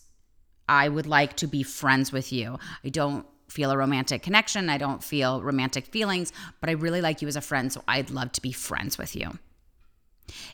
I 0.67 0.89
would 0.89 1.07
like 1.07 1.35
to 1.37 1.47
be 1.47 1.63
friends 1.63 2.11
with 2.11 2.31
you. 2.31 2.59
I 2.83 2.89
don't 2.89 3.25
feel 3.49 3.71
a 3.71 3.77
romantic 3.77 4.21
connection. 4.21 4.69
I 4.69 4.77
don't 4.77 5.03
feel 5.03 5.41
romantic 5.41 5.85
feelings, 5.85 6.31
but 6.61 6.69
I 6.69 6.73
really 6.73 7.01
like 7.01 7.21
you 7.21 7.27
as 7.27 7.35
a 7.35 7.41
friend. 7.41 7.71
So 7.71 7.83
I'd 7.87 8.09
love 8.09 8.31
to 8.33 8.41
be 8.41 8.51
friends 8.51 8.97
with 8.97 9.15
you. 9.15 9.37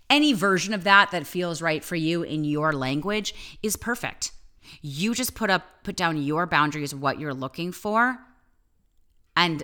Any 0.10 0.34
version 0.34 0.74
of 0.74 0.84
that 0.86 1.12
that 1.12 1.28
feels 1.28 1.62
right 1.62 1.84
for 1.84 1.96
you 1.96 2.24
in 2.24 2.44
your 2.44 2.72
language 2.74 3.36
is 3.62 3.76
perfect. 3.76 4.32
You 4.82 5.14
just 5.14 5.36
put 5.36 5.50
up 5.50 5.64
put 5.84 5.96
down 5.96 6.22
your 6.22 6.46
boundaries, 6.46 6.96
what 6.96 7.20
you're 7.20 7.34
looking 7.34 7.72
for, 7.72 8.18
and 9.36 9.64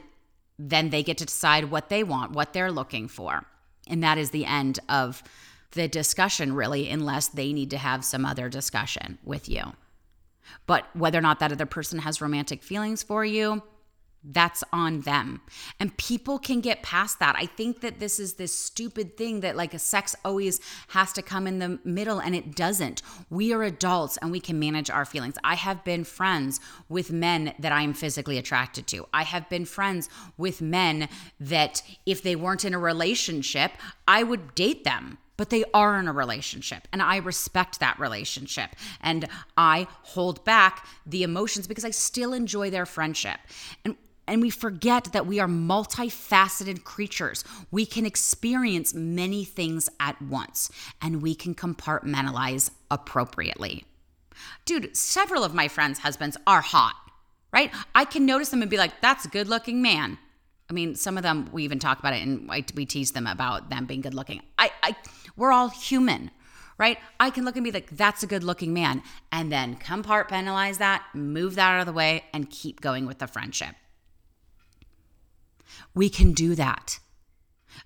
then 0.59 0.89
they 0.89 1.01
get 1.01 1.17
to 1.17 1.25
decide 1.25 1.65
what 1.65 1.89
they 1.89 2.03
want, 2.03 2.33
what 2.33 2.53
they're 2.53 2.71
looking 2.71 3.07
for. 3.07 3.45
And 3.87 4.03
that 4.03 4.17
is 4.17 4.29
the 4.29 4.45
end 4.45 4.79
of 4.89 5.23
the 5.71 5.87
discussion, 5.87 6.53
really, 6.53 6.89
unless 6.89 7.29
they 7.29 7.53
need 7.53 7.69
to 7.71 7.77
have 7.77 8.05
some 8.05 8.25
other 8.25 8.49
discussion 8.49 9.17
with 9.23 9.49
you. 9.49 9.73
But 10.67 10.85
whether 10.95 11.17
or 11.17 11.21
not 11.21 11.39
that 11.39 11.51
other 11.51 11.65
person 11.65 11.99
has 11.99 12.21
romantic 12.21 12.63
feelings 12.63 13.03
for 13.03 13.25
you, 13.25 13.63
that's 14.23 14.63
on 14.71 15.01
them. 15.01 15.41
And 15.79 15.97
people 15.97 16.37
can 16.37 16.61
get 16.61 16.83
past 16.83 17.19
that. 17.19 17.35
I 17.37 17.47
think 17.47 17.81
that 17.81 17.99
this 17.99 18.19
is 18.19 18.35
this 18.35 18.53
stupid 18.53 19.17
thing 19.17 19.39
that 19.39 19.55
like 19.55 19.73
a 19.73 19.79
sex 19.79 20.15
always 20.23 20.59
has 20.89 21.11
to 21.13 21.21
come 21.21 21.47
in 21.47 21.59
the 21.59 21.79
middle 21.83 22.19
and 22.19 22.35
it 22.35 22.55
doesn't. 22.55 23.01
We 23.29 23.51
are 23.53 23.63
adults 23.63 24.17
and 24.17 24.31
we 24.31 24.39
can 24.39 24.59
manage 24.59 24.89
our 24.89 25.05
feelings. 25.05 25.37
I 25.43 25.55
have 25.55 25.83
been 25.83 26.03
friends 26.03 26.59
with 26.87 27.11
men 27.11 27.53
that 27.57 27.71
I 27.71 27.81
am 27.81 27.93
physically 27.93 28.37
attracted 28.37 28.85
to. 28.87 29.07
I 29.13 29.23
have 29.23 29.49
been 29.49 29.65
friends 29.65 30.07
with 30.37 30.61
men 30.61 31.09
that 31.39 31.81
if 32.05 32.21
they 32.21 32.35
weren't 32.35 32.65
in 32.65 32.75
a 32.75 32.79
relationship, 32.79 33.71
I 34.07 34.21
would 34.23 34.53
date 34.53 34.83
them 34.83 35.17
but 35.41 35.49
they 35.49 35.65
are 35.73 35.99
in 35.99 36.07
a 36.07 36.13
relationship 36.13 36.87
and 36.93 37.01
I 37.01 37.17
respect 37.17 37.79
that 37.79 37.99
relationship 37.99 38.75
and 39.01 39.27
I 39.57 39.87
hold 40.03 40.45
back 40.45 40.85
the 41.03 41.23
emotions 41.23 41.65
because 41.65 41.83
I 41.83 41.89
still 41.89 42.31
enjoy 42.31 42.69
their 42.69 42.85
friendship. 42.85 43.39
And 43.83 43.95
and 44.27 44.39
we 44.39 44.51
forget 44.51 45.05
that 45.13 45.25
we 45.25 45.39
are 45.39 45.47
multifaceted 45.47 46.83
creatures. 46.83 47.43
We 47.71 47.87
can 47.87 48.05
experience 48.05 48.93
many 48.93 49.43
things 49.43 49.89
at 49.99 50.21
once 50.21 50.69
and 51.01 51.23
we 51.23 51.33
can 51.33 51.55
compartmentalize 51.55 52.69
appropriately. 52.91 53.83
Dude, 54.65 54.95
several 54.95 55.43
of 55.43 55.55
my 55.55 55.67
friends' 55.67 55.97
husbands 55.97 56.37
are 56.45 56.61
hot, 56.61 56.93
right? 57.51 57.73
I 57.95 58.05
can 58.05 58.27
notice 58.27 58.49
them 58.49 58.61
and 58.61 58.69
be 58.69 58.77
like, 58.77 59.01
that's 59.01 59.25
a 59.25 59.29
good 59.29 59.47
looking 59.47 59.81
man. 59.81 60.19
I 60.71 60.73
mean, 60.73 60.95
some 60.95 61.17
of 61.17 61.23
them 61.23 61.49
we 61.51 61.65
even 61.65 61.79
talk 61.79 61.99
about 61.99 62.13
it 62.13 62.21
and 62.25 62.49
we 62.75 62.85
tease 62.85 63.11
them 63.11 63.27
about 63.27 63.69
them 63.69 63.85
being 63.85 63.99
good 63.99 64.13
looking. 64.13 64.41
I, 64.57 64.71
I, 64.81 64.95
we're 65.35 65.51
all 65.51 65.69
human, 65.69 66.31
right? 66.77 66.97
I 67.19 67.29
can 67.29 67.45
look 67.45 67.55
and 67.55 67.63
be 67.63 67.71
like, 67.71 67.89
that's 67.91 68.23
a 68.23 68.27
good 68.27 68.43
looking 68.43 68.73
man, 68.73 69.03
and 69.31 69.51
then 69.51 69.75
compartmentalize 69.75 70.77
that, 70.77 71.03
move 71.13 71.55
that 71.55 71.75
out 71.75 71.79
of 71.81 71.85
the 71.85 71.93
way, 71.93 72.23
and 72.33 72.49
keep 72.49 72.81
going 72.81 73.05
with 73.05 73.19
the 73.19 73.27
friendship. 73.27 73.75
We 75.93 76.09
can 76.09 76.33
do 76.33 76.55
that. 76.55 76.99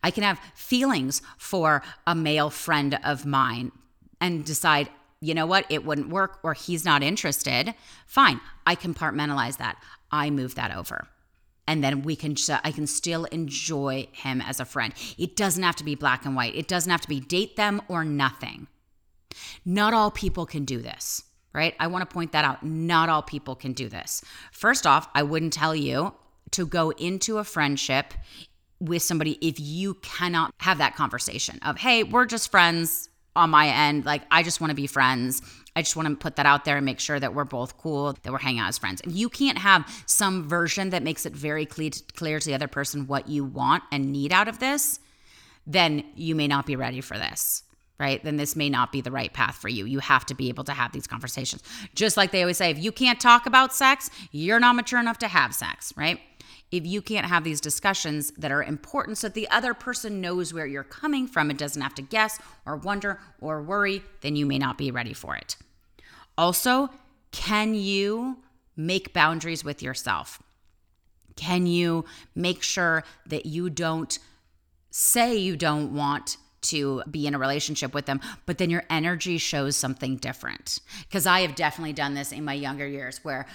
I 0.04 0.12
can 0.12 0.24
have 0.24 0.40
feelings 0.54 1.22
for 1.38 1.82
a 2.08 2.16
male 2.16 2.50
friend 2.50 3.00
of 3.04 3.26
mine 3.26 3.72
and 4.20 4.46
decide, 4.46 4.90
you 5.22 5.34
know 5.34 5.46
what, 5.46 5.66
it 5.70 5.86
wouldn't 5.86 6.10
work 6.10 6.40
or 6.44 6.54
he's 6.54 6.86
not 6.86 7.04
interested. 7.04 7.74
Fine, 8.06 8.42
I 8.66 8.76
compartmentalize 8.76 9.58
that. 9.58 9.82
I 10.12 10.30
move 10.30 10.56
that 10.56 10.76
over 10.76 11.08
and 11.68 11.84
then 11.84 12.02
we 12.04 12.16
can 12.16 12.36
i 12.64 12.72
can 12.72 12.88
still 12.88 13.26
enjoy 13.26 14.08
him 14.12 14.42
as 14.42 14.60
a 14.60 14.66
friend. 14.66 14.94
It 15.18 15.36
doesn't 15.36 15.64
have 15.64 15.76
to 15.78 15.84
be 15.84 15.96
black 15.96 16.26
and 16.26 16.36
white. 16.36 16.56
It 16.56 16.68
doesn't 16.68 16.92
have 16.92 17.02
to 17.02 17.10
be 17.10 17.20
date 17.20 17.56
them 17.56 17.82
or 17.88 18.04
nothing. 18.04 18.68
Not 19.66 19.94
all 19.94 20.12
people 20.12 20.46
can 20.46 20.66
do 20.66 20.82
this 20.82 21.24
right? 21.56 21.74
I 21.80 21.88
want 21.88 22.08
to 22.08 22.14
point 22.14 22.34
that 22.34 22.44
out. 22.44 22.64
Not 22.64 23.08
all 23.08 23.22
people 23.22 23.56
can 23.56 23.72
do 23.72 23.88
this. 23.88 24.24
First 24.52 24.86
off 24.86 25.08
i 25.16 25.24
wouldn't 25.24 25.54
tell 25.54 25.76
you 25.76 26.14
to 26.52 26.66
go 26.68 26.92
into 26.92 27.40
a 27.40 27.44
friendship 27.44 28.14
with 28.80 29.02
somebody 29.02 29.38
if 29.42 29.60
you 29.60 29.96
cannot 29.96 30.54
have 30.58 30.78
that 30.78 30.96
conversation 30.96 31.58
of 31.66 31.78
hey 31.78 32.04
we're 32.04 32.26
just 32.26 32.52
friends 32.52 33.10
on 33.36 33.50
my 33.50 33.70
end. 33.70 34.06
Like 34.06 34.24
i 34.30 34.44
just 34.44 34.60
want 34.62 34.72
to 34.72 34.76
be 34.76 34.86
friends 34.86 35.42
I 35.76 35.82
just 35.82 35.96
want 35.96 36.08
to 36.08 36.16
put 36.16 36.38
that 36.38 36.46
out 36.46 36.66
there 36.66 36.78
and 36.78 36.86
make 36.86 37.00
sure 37.00 37.20
that 37.20 37.34
we're 37.34 37.44
both 37.44 37.78
cool, 37.78 38.14
that 38.24 38.32
we're 38.32 38.40
hanging 38.40 38.62
out 38.62 38.70
as 38.70 38.78
friends. 38.78 39.02
If 39.02 39.16
you 39.16 39.30
can't 39.30 39.58
have 39.58 39.86
some 40.06 40.48
version 40.48 40.92
that 40.92 41.04
makes 41.04 41.26
it 41.26 41.34
very 41.34 41.66
clear, 41.66 41.92
clear 42.16 42.40
to 42.40 42.46
the 42.46 42.54
other 42.54 42.68
person 42.68 43.08
what 43.08 43.28
you 43.28 43.44
want 43.44 43.84
and 43.92 44.12
need 44.12 44.32
out 44.32 44.48
of 44.48 44.60
this, 44.60 45.00
then 45.68 46.04
you 46.16 46.36
may 46.36 46.48
not 46.48 46.66
be 46.66 46.76
ready 46.76 47.02
for 47.02 47.18
this 47.18 47.64
right? 48.00 48.24
Then 48.24 48.36
this 48.36 48.56
may 48.56 48.70
not 48.70 48.92
be 48.92 49.02
the 49.02 49.12
right 49.12 49.32
path 49.32 49.56
for 49.56 49.70
you. 49.70 49.86
You 49.86 50.00
have 50.00 50.26
to 50.26 50.36
be 50.36 50.50
able 50.50 50.66
to 50.66 50.74
have 50.74 50.92
these 50.92 51.08
conversations. 51.08 51.64
Just 51.94 52.18
like 52.18 52.32
they 52.32 52.42
always 52.42 52.58
say, 52.58 52.70
if 52.70 52.78
you 52.78 52.92
can't 52.92 53.20
talk 53.20 53.46
about 53.46 53.74
sex, 53.74 54.10
you're 54.32 54.60
not 54.60 54.76
mature 54.76 55.00
enough 55.00 55.18
to 55.20 55.28
have 55.28 55.56
sex, 55.56 55.94
right? 55.96 56.20
If 56.76 56.86
you 56.86 57.02
can't 57.02 57.26
have 57.26 57.46
these 57.46 57.62
discussions 57.62 58.32
that 58.32 58.52
are 58.52 58.62
important 58.62 59.18
so 59.18 59.28
that 59.28 59.34
the 59.34 59.50
other 59.50 59.74
person 59.74 60.20
knows 60.20 60.54
where 60.54 60.66
you're 60.66 60.84
coming 60.84 61.26
from 61.26 61.50
and 61.50 61.58
doesn't 61.58 61.82
have 61.82 61.96
to 61.96 62.02
guess 62.02 62.38
or 62.66 62.76
wonder 62.76 63.22
or 63.40 63.62
worry, 63.62 64.04
then 64.20 64.36
you 64.36 64.46
may 64.46 64.58
not 64.58 64.78
be 64.78 64.92
ready 64.92 65.14
for 65.14 65.38
it. 65.38 65.56
Also, 66.38 66.90
can 67.32 67.74
you 67.74 68.40
make 68.76 69.14
boundaries 69.14 69.64
with 69.64 69.82
yourself? 69.82 70.44
Can 71.38 71.66
you 71.66 72.04
make 72.36 72.62
sure 72.62 73.06
that 73.26 73.46
you 73.46 73.70
don't 73.70 74.20
say 74.90 75.38
you 75.38 75.56
don't 75.56 75.94
want 75.94 76.36
to 76.70 77.04
be 77.10 77.28
in 77.28 77.36
a 77.36 77.40
relationship 77.40 77.94
with 77.94 78.06
them, 78.06 78.22
but 78.46 78.58
then 78.58 78.70
your 78.70 78.84
energy 78.90 79.38
shows 79.38 79.76
something 79.76 80.18
different. 80.18 80.80
Because 81.08 81.26
I 81.26 81.42
have 81.42 81.56
definitely 81.56 81.94
done 81.94 82.14
this 82.14 82.32
in 82.32 82.44
my 82.44 82.54
younger 82.54 82.88
years 82.88 83.20
where 83.24 83.46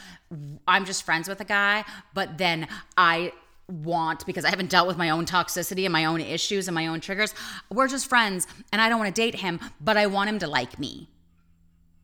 I'm 0.66 0.84
just 0.84 1.02
friends 1.02 1.28
with 1.28 1.40
a 1.40 1.44
guy, 1.44 1.84
but 2.14 2.38
then 2.38 2.68
I 2.96 3.32
want 3.68 4.26
because 4.26 4.44
I 4.44 4.50
haven't 4.50 4.70
dealt 4.70 4.88
with 4.88 4.98
my 4.98 5.10
own 5.10 5.26
toxicity 5.26 5.84
and 5.84 5.92
my 5.92 6.04
own 6.04 6.20
issues 6.20 6.66
and 6.68 6.74
my 6.74 6.88
own 6.88 7.00
triggers. 7.00 7.34
We're 7.70 7.88
just 7.88 8.08
friends 8.08 8.46
and 8.72 8.82
I 8.82 8.88
don't 8.88 8.98
want 8.98 9.14
to 9.14 9.20
date 9.20 9.36
him, 9.36 9.60
but 9.80 9.96
I 9.96 10.06
want 10.06 10.28
him 10.28 10.38
to 10.40 10.46
like 10.46 10.78
me 10.78 11.08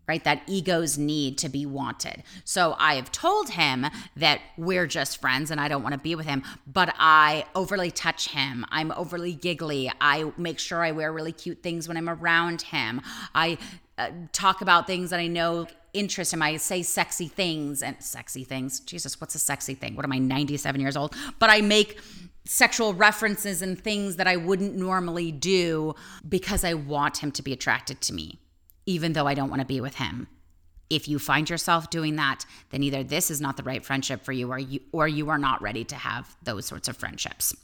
right? 0.08 0.22
That 0.24 0.42
ego's 0.46 0.96
need 0.96 1.38
to 1.38 1.48
be 1.48 1.66
wanted. 1.66 2.22
So 2.44 2.76
I 2.78 2.94
have 2.94 3.10
told 3.10 3.50
him 3.50 3.86
that 4.16 4.40
we're 4.56 4.86
just 4.86 5.20
friends 5.20 5.50
and 5.50 5.60
I 5.60 5.68
don't 5.68 5.82
want 5.82 5.94
to 5.94 6.00
be 6.00 6.14
with 6.14 6.26
him, 6.26 6.42
but 6.66 6.94
I 6.98 7.46
overly 7.54 7.90
touch 7.90 8.28
him. 8.28 8.64
I'm 8.70 8.92
overly 8.92 9.32
giggly. 9.32 9.90
I 10.00 10.32
make 10.36 10.58
sure 10.58 10.82
I 10.82 10.92
wear 10.92 11.12
really 11.12 11.32
cute 11.32 11.62
things 11.62 11.88
when 11.88 11.96
I'm 11.96 12.08
around 12.08 12.62
him. 12.62 13.00
I 13.34 13.58
uh, 13.98 14.10
talk 14.32 14.60
about 14.60 14.86
things 14.86 15.10
that 15.10 15.20
I 15.20 15.26
know 15.26 15.66
interest 15.92 16.32
him. 16.32 16.42
I 16.42 16.56
say 16.58 16.82
sexy 16.82 17.26
things 17.26 17.82
and 17.82 17.96
sexy 18.00 18.44
things. 18.44 18.80
Jesus, 18.80 19.20
what's 19.20 19.34
a 19.34 19.38
sexy 19.38 19.74
thing? 19.74 19.96
What 19.96 20.04
am 20.04 20.12
I, 20.12 20.18
97 20.18 20.80
years 20.80 20.96
old? 20.96 21.16
But 21.38 21.50
I 21.50 21.62
make 21.62 21.98
sexual 22.44 22.94
references 22.94 23.60
and 23.60 23.80
things 23.80 24.16
that 24.16 24.28
I 24.28 24.36
wouldn't 24.36 24.76
normally 24.76 25.32
do 25.32 25.94
because 26.28 26.62
I 26.62 26.74
want 26.74 27.18
him 27.18 27.32
to 27.32 27.42
be 27.42 27.52
attracted 27.52 28.00
to 28.02 28.12
me 28.12 28.38
even 28.86 29.12
though 29.12 29.26
I 29.26 29.34
don't 29.34 29.50
want 29.50 29.60
to 29.60 29.66
be 29.66 29.80
with 29.80 29.96
him. 29.96 30.28
If 30.88 31.08
you 31.08 31.18
find 31.18 31.50
yourself 31.50 31.90
doing 31.90 32.16
that, 32.16 32.46
then 32.70 32.84
either 32.84 33.02
this 33.02 33.30
is 33.30 33.40
not 33.40 33.56
the 33.56 33.64
right 33.64 33.84
friendship 33.84 34.24
for 34.24 34.32
you 34.32 34.50
or 34.52 34.58
you 34.58 34.80
or 34.92 35.08
you 35.08 35.28
are 35.30 35.38
not 35.38 35.60
ready 35.60 35.84
to 35.84 35.96
have 35.96 36.36
those 36.44 36.64
sorts 36.64 36.86
of 36.86 36.96
friendships. 36.96 37.54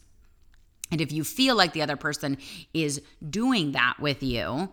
And 0.90 1.00
if 1.00 1.12
you 1.12 1.24
feel 1.24 1.56
like 1.56 1.72
the 1.72 1.82
other 1.82 1.96
person 1.96 2.36
is 2.74 3.00
doing 3.30 3.72
that 3.72 3.94
with 4.00 4.22
you, 4.22 4.68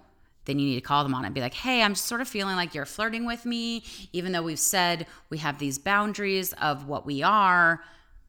then 0.46 0.58
you 0.58 0.66
need 0.66 0.76
to 0.76 0.82
call 0.82 1.04
them 1.04 1.14
on 1.14 1.24
it 1.24 1.28
and 1.28 1.36
be 1.36 1.42
like, 1.42 1.54
hey, 1.54 1.84
I'm 1.84 1.94
sort 1.94 2.22
of 2.22 2.28
feeling 2.28 2.56
like 2.56 2.74
you're 2.74 2.86
flirting 2.86 3.26
with 3.26 3.46
me, 3.46 3.84
even 4.14 4.32
though 4.32 4.42
we've 4.42 4.60
said 4.60 5.06
we 5.30 5.38
have 5.38 5.60
these 5.60 5.78
boundaries 5.78 6.54
of 6.54 6.88
what 6.88 7.06
we 7.06 7.22
are. 7.22 7.84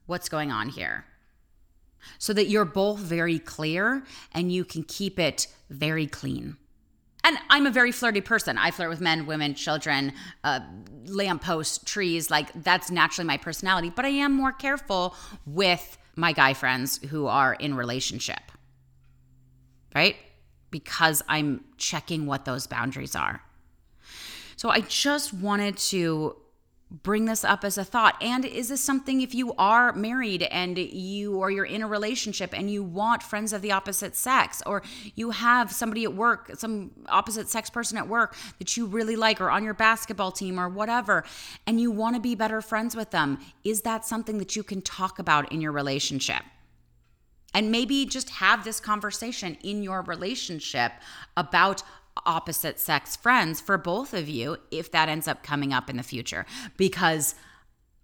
What's 0.05 0.29
going 0.29 0.51
on 0.51 0.69
here? 0.69 1.05
So 2.19 2.31
that 2.33 2.47
you're 2.47 2.65
both 2.65 2.99
very 2.99 3.39
clear 3.39 4.03
and 4.33 4.51
you 4.51 4.63
can 4.65 4.83
keep 4.83 5.19
it 5.19 5.47
very 5.69 6.05
clean 6.05 6.57
and 7.23 7.37
I'm 7.49 7.67
a 7.67 7.71
very 7.71 7.91
flirty 7.91 8.21
person. 8.21 8.57
I 8.57 8.71
flirt 8.71 8.89
with 8.89 9.01
men, 9.01 9.25
women, 9.25 9.53
children, 9.53 10.13
uh, 10.43 10.61
lampposts, 11.05 11.83
trees. 11.83 12.31
Like 12.31 12.51
that's 12.63 12.89
naturally 12.89 13.27
my 13.27 13.37
personality. 13.37 13.91
But 13.95 14.05
I 14.05 14.09
am 14.09 14.33
more 14.33 14.51
careful 14.51 15.15
with 15.45 15.97
my 16.15 16.33
guy 16.33 16.53
friends 16.53 16.99
who 17.09 17.27
are 17.27 17.53
in 17.53 17.75
relationship, 17.75 18.51
right? 19.95 20.15
Because 20.71 21.21
I'm 21.27 21.63
checking 21.77 22.25
what 22.25 22.45
those 22.45 22.67
boundaries 22.67 23.15
are. 23.15 23.41
So 24.55 24.69
I 24.69 24.81
just 24.81 25.33
wanted 25.33 25.77
to 25.77 26.35
bring 26.91 27.25
this 27.25 27.45
up 27.45 27.63
as 27.63 27.77
a 27.77 27.85
thought. 27.85 28.15
And 28.21 28.43
is 28.43 28.67
this 28.67 28.81
something 28.81 29.21
if 29.21 29.33
you 29.33 29.53
are 29.53 29.93
married 29.93 30.43
and 30.43 30.77
you 30.77 31.37
or 31.37 31.49
you're 31.49 31.65
in 31.65 31.81
a 31.81 31.87
relationship 31.87 32.53
and 32.53 32.69
you 32.69 32.83
want 32.83 33.23
friends 33.23 33.53
of 33.53 33.61
the 33.61 33.71
opposite 33.71 34.15
sex 34.15 34.61
or 34.65 34.83
you 35.15 35.31
have 35.31 35.71
somebody 35.71 36.03
at 36.03 36.13
work 36.13 36.51
some 36.55 36.91
opposite 37.07 37.47
sex 37.47 37.69
person 37.69 37.97
at 37.97 38.07
work 38.07 38.35
that 38.59 38.75
you 38.75 38.85
really 38.85 39.15
like 39.15 39.39
or 39.39 39.49
on 39.49 39.63
your 39.63 39.73
basketball 39.73 40.31
team 40.31 40.59
or 40.59 40.67
whatever 40.67 41.23
and 41.65 41.79
you 41.79 41.89
want 41.89 42.15
to 42.15 42.21
be 42.21 42.35
better 42.35 42.61
friends 42.61 42.95
with 42.95 43.11
them 43.11 43.39
is 43.63 43.81
that 43.81 44.05
something 44.05 44.37
that 44.37 44.55
you 44.55 44.63
can 44.63 44.81
talk 44.81 45.19
about 45.19 45.51
in 45.51 45.61
your 45.61 45.71
relationship? 45.71 46.41
And 47.53 47.71
maybe 47.71 48.05
just 48.05 48.29
have 48.29 48.63
this 48.63 48.79
conversation 48.79 49.57
in 49.61 49.83
your 49.83 50.01
relationship 50.03 50.93
about 51.35 51.83
opposite 52.25 52.79
sex 52.79 53.15
friends 53.15 53.61
for 53.61 53.77
both 53.77 54.13
of 54.13 54.27
you 54.29 54.57
if 54.69 54.91
that 54.91 55.09
ends 55.09 55.27
up 55.27 55.43
coming 55.43 55.73
up 55.73 55.89
in 55.89 55.97
the 55.97 56.03
future 56.03 56.45
because 56.77 57.35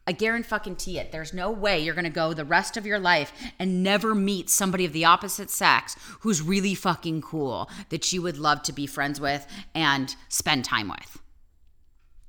I 0.08 0.14
guarantee 0.14 1.00
it. 1.00 1.12
There's 1.12 1.34
no 1.34 1.52
way 1.52 1.80
you're 1.80 1.94
to 2.06 2.10
go 2.10 2.34
the 2.34 2.46
rest 2.46 2.78
of 2.78 2.86
your 2.86 2.98
life 2.98 3.34
and 3.60 3.84
never 3.84 4.16
meet 4.16 4.50
somebody 4.50 4.86
of 4.86 4.94
the 4.94 5.04
opposite 5.04 5.50
sex 5.50 5.98
who's 6.22 6.42
really 6.42 6.76
fucking 6.76 7.22
cool 7.22 7.70
that 7.90 8.14
you 8.14 8.22
would 8.22 8.38
love 8.38 8.64
to 8.64 8.74
be 8.74 8.88
friends 8.88 9.20
with 9.20 9.46
and 9.76 10.16
spend 10.30 10.64
time 10.64 10.88
with. 10.88 11.22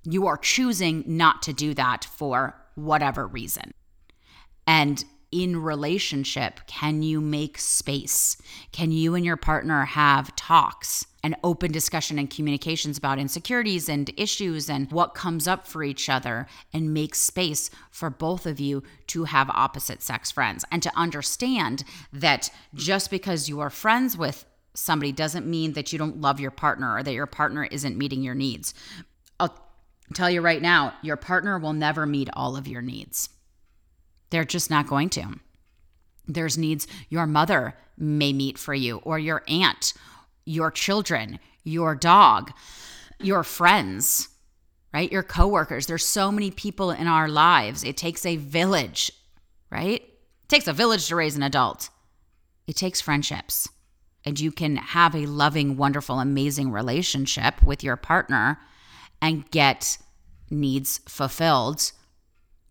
You 0.03 0.27
are 0.27 0.37
choosing 0.37 1.05
not 1.07 1.43
to 1.43 1.53
do 1.53 1.73
that 1.75 2.05
for 2.05 2.57
whatever 2.75 3.29
reason. 3.29 3.73
And 4.67 5.05
in 5.31 5.63
relationship, 5.63 6.61
can 6.67 7.03
you 7.03 7.21
make 7.21 7.59
space? 7.59 8.39
Can 8.73 8.91
you 8.91 9.15
and 9.15 9.25
your 9.25 9.37
partner 9.37 9.85
have 9.85 10.35
talks? 10.35 11.07
And 11.29 11.37
open 11.45 11.71
discussion 11.71 12.19
and 12.19 12.31
communications 12.31 12.97
about 12.97 13.19
insecurities 13.19 13.87
and 13.87 14.11
issues 14.17 14.71
and 14.71 14.91
what 14.91 15.15
comes 15.15 15.47
up 15.47 15.67
for 15.67 15.83
each 15.83 16.09
other 16.09 16.47
and 16.73 16.95
make 16.95 17.15
space 17.15 17.69
for 17.91 18.09
both 18.09 18.47
of 18.47 18.59
you 18.59 18.83
to 19.07 19.25
have 19.25 19.51
opposite 19.51 20.01
sex 20.01 20.31
friends 20.31 20.65
and 20.73 20.83
to 20.83 20.91
understand 20.97 21.85
that 22.15 22.49
just 22.75 23.11
because 23.11 23.47
you 23.47 23.61
are 23.61 23.69
friends 23.69 24.17
with 24.17 24.47
somebody 24.73 25.13
doesn't 25.13 25.47
mean 25.47 25.75
that 25.75 25.93
you 25.93 25.99
don't 25.99 26.19
love 26.19 26.41
your 26.41 26.51
partner 26.51 26.95
or 26.95 27.03
that 27.03 27.13
your 27.13 27.27
partner 27.27 27.65
isn't 27.65 27.99
meeting 27.99 28.23
your 28.23 28.35
needs. 28.35 28.73
I'll 29.39 29.55
tell 30.15 30.31
you 30.31 30.41
right 30.41 30.63
now, 30.63 30.95
your 31.03 31.19
partner 31.19 31.59
will 31.59 31.75
never 31.75 32.07
meet 32.07 32.31
all 32.33 32.57
of 32.57 32.67
your 32.67 32.81
needs. 32.81 33.29
They're 34.31 34.47
just 34.47 34.71
not 34.71 34.87
going 34.87 35.11
to. 35.11 35.41
There's 36.27 36.57
needs 36.57 36.87
your 37.11 37.27
mother 37.27 37.75
may 37.99 38.33
meet 38.33 38.57
for 38.57 38.73
you, 38.73 38.97
or 38.99 39.19
your 39.19 39.43
aunt, 39.47 39.93
your 40.49 40.71
children, 40.71 41.39
your 41.63 41.95
dog, 41.95 42.53
your 43.21 43.45
friends, 43.45 44.29
right? 44.95 45.13
Your 45.13 45.23
coworkers. 45.23 45.87
There's 45.87 46.07
so 46.07 46.33
many 46.33 46.51
people 46.51 46.91
in 46.91 47.07
our 47.07 47.29
lives. 47.29 47.85
It 47.85 47.97
takes 47.97 48.25
a 48.25 48.37
village, 48.37 49.13
right? 49.71 50.01
It 50.01 50.49
takes 50.49 50.67
a 50.67 50.73
village 50.73 51.07
to 51.09 51.17
raise 51.17 51.37
an 51.37 51.43
adult. 51.43 51.91
It 52.67 52.77
takes 52.77 53.01
friendships. 53.01 53.69
And 54.25 54.41
you 54.41 54.51
can 54.51 54.77
have 54.77 55.15
a 55.15 55.27
loving, 55.27 55.77
wonderful, 55.77 56.19
amazing 56.19 56.71
relationship 56.73 57.63
with 57.63 57.85
your 57.85 57.97
partner 57.97 58.59
and 59.21 59.51
get 59.51 59.99
needs 60.51 60.99
fulfilled 61.07 61.93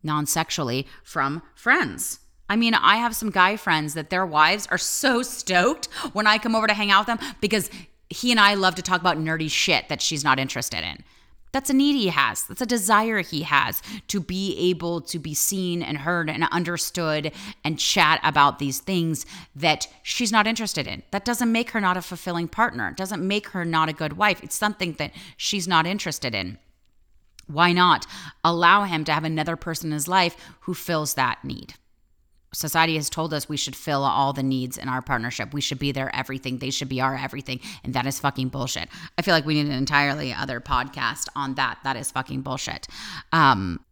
non 0.04 0.26
sexually 0.26 0.88
from 1.04 1.42
friends. 1.56 2.20
I 2.50 2.56
mean, 2.56 2.74
I 2.74 2.98
have 2.98 3.16
some 3.16 3.30
guy 3.30 3.58
friends 3.58 3.94
that 3.94 4.10
their 4.10 4.26
wives 4.26 4.68
are 4.68 4.78
so 4.78 5.22
stoked 5.22 5.88
when 6.14 6.28
I 6.28 6.38
come 6.38 6.56
over 6.56 6.68
to 6.68 6.74
hang 6.74 6.92
out 6.92 7.08
with 7.08 7.20
them 7.20 7.34
because 7.42 7.70
he 8.10 8.32
and 8.32 8.40
I 8.40 8.54
love 8.54 8.76
to 8.76 8.82
talk 8.82 9.02
about 9.02 9.18
nerdy 9.18 9.52
shit 9.52 9.90
that 9.90 10.02
she's 10.02 10.24
not 10.24 10.40
interested 10.40 10.84
in. 10.84 11.04
That's 11.54 11.70
a 11.70 11.74
need 11.74 11.94
he 11.94 12.10
has. 12.10 12.44
That's 12.44 12.62
a 12.62 12.66
desire 12.66 13.20
he 13.22 13.44
has 13.44 13.82
to 14.10 14.20
be 14.20 14.70
able 14.70 15.02
to 15.02 15.18
be 15.18 15.34
seen 15.34 15.82
and 15.82 15.98
heard 15.98 16.30
and 16.30 16.44
understood 16.52 17.32
and 17.64 17.80
chat 17.80 18.20
about 18.24 18.60
these 18.60 18.80
things 18.80 19.26
that 19.56 19.88
she's 20.04 20.32
not 20.32 20.46
interested 20.46 20.88
in. 20.88 21.04
That 21.12 21.26
doesn't 21.26 21.52
make 21.52 21.72
her 21.72 21.82
not 21.82 21.98
a 21.98 22.02
fulfilling 22.02 22.48
partner. 22.48 22.90
It 22.90 22.98
doesn't 22.98 23.26
make 23.26 23.48
her 23.50 23.66
not 23.66 23.90
a 23.90 23.94
good 23.94 24.14
wife. 24.14 24.44
It's 24.44 24.56
something 24.56 24.94
that 24.94 25.14
she's 25.36 25.68
not 25.68 25.88
interested 25.88 26.36
in. 26.36 26.60
Why 27.48 27.72
not 27.72 28.06
allow 28.44 28.84
him 28.84 29.06
to 29.06 29.14
have 29.14 29.24
another 29.24 29.56
person 29.56 29.90
in 29.90 29.94
his 29.94 30.08
life 30.08 30.36
who 30.62 30.74
fills 30.74 31.14
that 31.14 31.44
need? 31.46 31.74
Society 32.58 32.96
has 32.96 33.08
told 33.08 33.36
us 33.36 33.48
we 33.48 33.56
should 33.56 33.76
fill 33.76 34.04
all 34.04 34.34
the 34.34 34.42
needs 34.42 34.80
in 34.80 34.90
our 34.90 35.04
partnership. 35.04 35.54
We 35.54 35.62
should 35.62 35.78
be 35.78 35.92
their 35.92 36.14
everything. 36.16 36.58
They 36.58 36.72
should 36.72 36.90
be 36.90 37.00
our 37.00 37.16
everything. 37.16 37.60
And 37.84 37.94
that 37.94 38.08
is 38.08 38.20
fucking 38.20 38.50
bullshit. 38.50 38.90
I 39.16 39.22
feel 39.22 39.36
like 39.36 39.46
we 39.46 39.54
need 39.54 39.68
an 39.68 39.74
entirely 39.74 40.34
other 40.34 40.60
podcast 40.60 41.28
on 41.36 41.54
that. 41.54 41.78
That 41.84 41.98
is 41.98 42.10
fucking 42.10 42.42
bullshit. 42.42 42.88
Um, 43.32 43.86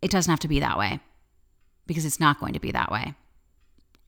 it 0.00 0.12
doesn't 0.12 0.30
have 0.30 0.38
to 0.38 0.48
be 0.48 0.60
that 0.60 0.78
way 0.78 1.00
because 1.88 2.04
it's 2.04 2.20
not 2.20 2.38
going 2.38 2.52
to 2.52 2.60
be 2.60 2.70
that 2.70 2.92
way. 2.92 3.14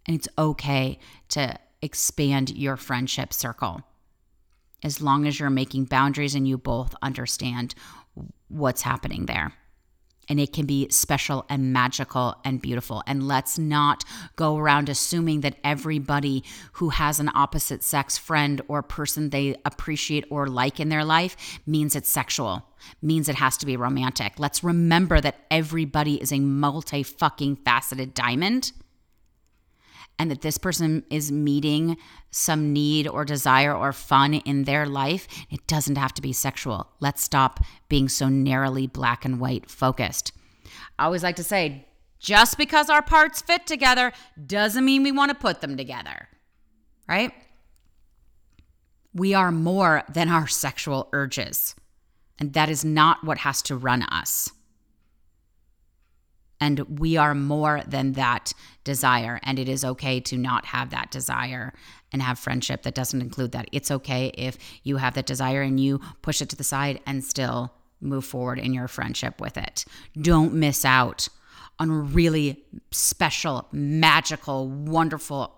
And 0.06 0.14
it's 0.14 0.28
okay 0.38 1.00
to 1.30 1.58
expand 1.82 2.50
your 2.50 2.76
friendship 2.76 3.32
circle 3.32 3.82
as 4.84 5.00
long 5.00 5.26
as 5.26 5.40
you're 5.40 5.50
making 5.50 5.86
boundaries 5.86 6.36
and 6.36 6.46
you 6.46 6.56
both 6.56 6.94
understand 7.02 7.74
what's 8.46 8.82
happening 8.82 9.26
there. 9.26 9.52
And 10.30 10.40
it 10.40 10.54
can 10.54 10.64
be 10.64 10.88
special 10.90 11.44
and 11.50 11.72
magical 11.72 12.36
and 12.44 12.62
beautiful. 12.62 13.02
And 13.06 13.28
let's 13.28 13.58
not 13.58 14.04
go 14.36 14.56
around 14.56 14.88
assuming 14.88 15.42
that 15.42 15.56
everybody 15.62 16.42
who 16.74 16.88
has 16.88 17.20
an 17.20 17.30
opposite 17.34 17.82
sex 17.82 18.16
friend 18.16 18.62
or 18.68 18.82
person 18.82 19.28
they 19.28 19.56
appreciate 19.66 20.24
or 20.30 20.46
like 20.46 20.80
in 20.80 20.88
their 20.88 21.04
life 21.04 21.60
means 21.66 21.94
it's 21.94 22.08
sexual, 22.08 22.64
means 23.02 23.28
it 23.28 23.36
has 23.36 23.58
to 23.58 23.66
be 23.66 23.76
romantic. 23.76 24.38
Let's 24.38 24.64
remember 24.64 25.20
that 25.20 25.40
everybody 25.50 26.22
is 26.22 26.32
a 26.32 26.40
multi 26.40 27.02
fucking 27.02 27.56
faceted 27.56 28.14
diamond 28.14 28.72
and 30.20 30.30
that 30.30 30.42
this 30.42 30.58
person 30.58 31.02
is 31.08 31.32
meeting 31.32 31.96
some 32.30 32.74
need 32.74 33.08
or 33.08 33.24
desire 33.24 33.74
or 33.74 33.90
fun 33.90 34.34
in 34.34 34.64
their 34.64 34.84
life, 34.84 35.26
it 35.48 35.66
doesn't 35.66 35.96
have 35.96 36.12
to 36.12 36.20
be 36.20 36.30
sexual. 36.30 36.86
Let's 37.00 37.22
stop 37.22 37.58
being 37.88 38.06
so 38.10 38.28
narrowly 38.28 38.86
black 38.86 39.24
and 39.24 39.40
white 39.40 39.70
focused. 39.70 40.32
I 40.98 41.06
always 41.06 41.22
like 41.22 41.36
to 41.36 41.42
say, 41.42 41.86
just 42.18 42.58
because 42.58 42.90
our 42.90 43.00
parts 43.00 43.40
fit 43.40 43.66
together 43.66 44.12
doesn't 44.46 44.84
mean 44.84 45.02
we 45.02 45.10
want 45.10 45.30
to 45.30 45.34
put 45.34 45.62
them 45.62 45.78
together, 45.78 46.28
right? 47.08 47.32
We 49.14 49.32
are 49.32 49.50
more 49.50 50.02
than 50.12 50.28
our 50.28 50.46
sexual 50.46 51.08
urges, 51.14 51.74
and 52.38 52.52
that 52.52 52.68
is 52.68 52.84
not 52.84 53.24
what 53.24 53.38
has 53.38 53.62
to 53.62 53.74
run 53.74 54.02
us. 54.02 54.50
And 56.60 57.00
we 57.00 57.16
are 57.16 57.34
more 57.34 57.82
than 57.86 58.12
that 58.12 58.52
desire. 58.84 59.40
And 59.42 59.58
it 59.58 59.68
is 59.68 59.84
okay 59.84 60.20
to 60.20 60.36
not 60.36 60.66
have 60.66 60.90
that 60.90 61.10
desire 61.10 61.72
and 62.12 62.22
have 62.22 62.38
friendship 62.38 62.82
that 62.82 62.94
doesn't 62.94 63.22
include 63.22 63.52
that. 63.52 63.68
It's 63.72 63.90
okay 63.90 64.32
if 64.34 64.58
you 64.82 64.98
have 64.98 65.14
that 65.14 65.26
desire 65.26 65.62
and 65.62 65.80
you 65.80 66.00
push 66.22 66.42
it 66.42 66.48
to 66.50 66.56
the 66.56 66.64
side 66.64 67.00
and 67.06 67.24
still 67.24 67.72
move 68.00 68.24
forward 68.24 68.58
in 68.58 68.74
your 68.74 68.88
friendship 68.88 69.40
with 69.40 69.56
it. 69.56 69.84
Don't 70.20 70.54
miss 70.54 70.84
out 70.84 71.28
on 71.78 72.12
really 72.12 72.64
special, 72.90 73.66
magical, 73.72 74.68
wonderful 74.68 75.56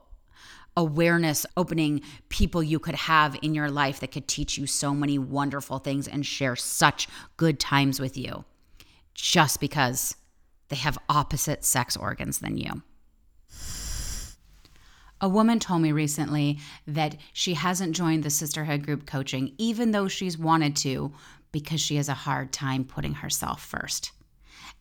awareness 0.76 1.44
opening 1.56 2.00
people 2.28 2.62
you 2.62 2.78
could 2.78 2.94
have 2.94 3.36
in 3.42 3.54
your 3.54 3.70
life 3.70 4.00
that 4.00 4.12
could 4.12 4.26
teach 4.26 4.56
you 4.56 4.66
so 4.66 4.94
many 4.94 5.18
wonderful 5.18 5.78
things 5.78 6.08
and 6.08 6.24
share 6.24 6.56
such 6.56 7.08
good 7.36 7.60
times 7.60 8.00
with 8.00 8.16
you 8.16 8.44
just 9.14 9.60
because 9.60 10.16
they 10.72 10.78
have 10.78 10.96
opposite 11.06 11.66
sex 11.66 11.98
organs 11.98 12.38
than 12.38 12.56
you. 12.56 12.82
A 15.20 15.28
woman 15.28 15.58
told 15.58 15.82
me 15.82 15.92
recently 15.92 16.61
that 16.87 17.16
she 17.35 17.52
hasn't 17.52 17.94
joined 17.94 18.22
the 18.22 18.30
sisterhood 18.30 18.82
group 18.82 19.04
coaching, 19.04 19.52
even 19.58 19.90
though 19.90 20.08
she's 20.08 20.38
wanted 20.38 20.74
to, 20.76 21.12
because 21.52 21.78
she 21.82 21.96
has 21.96 22.08
a 22.08 22.14
hard 22.14 22.54
time 22.54 22.87
putting 22.87 23.12
herself 23.12 23.62
first. 23.62 24.12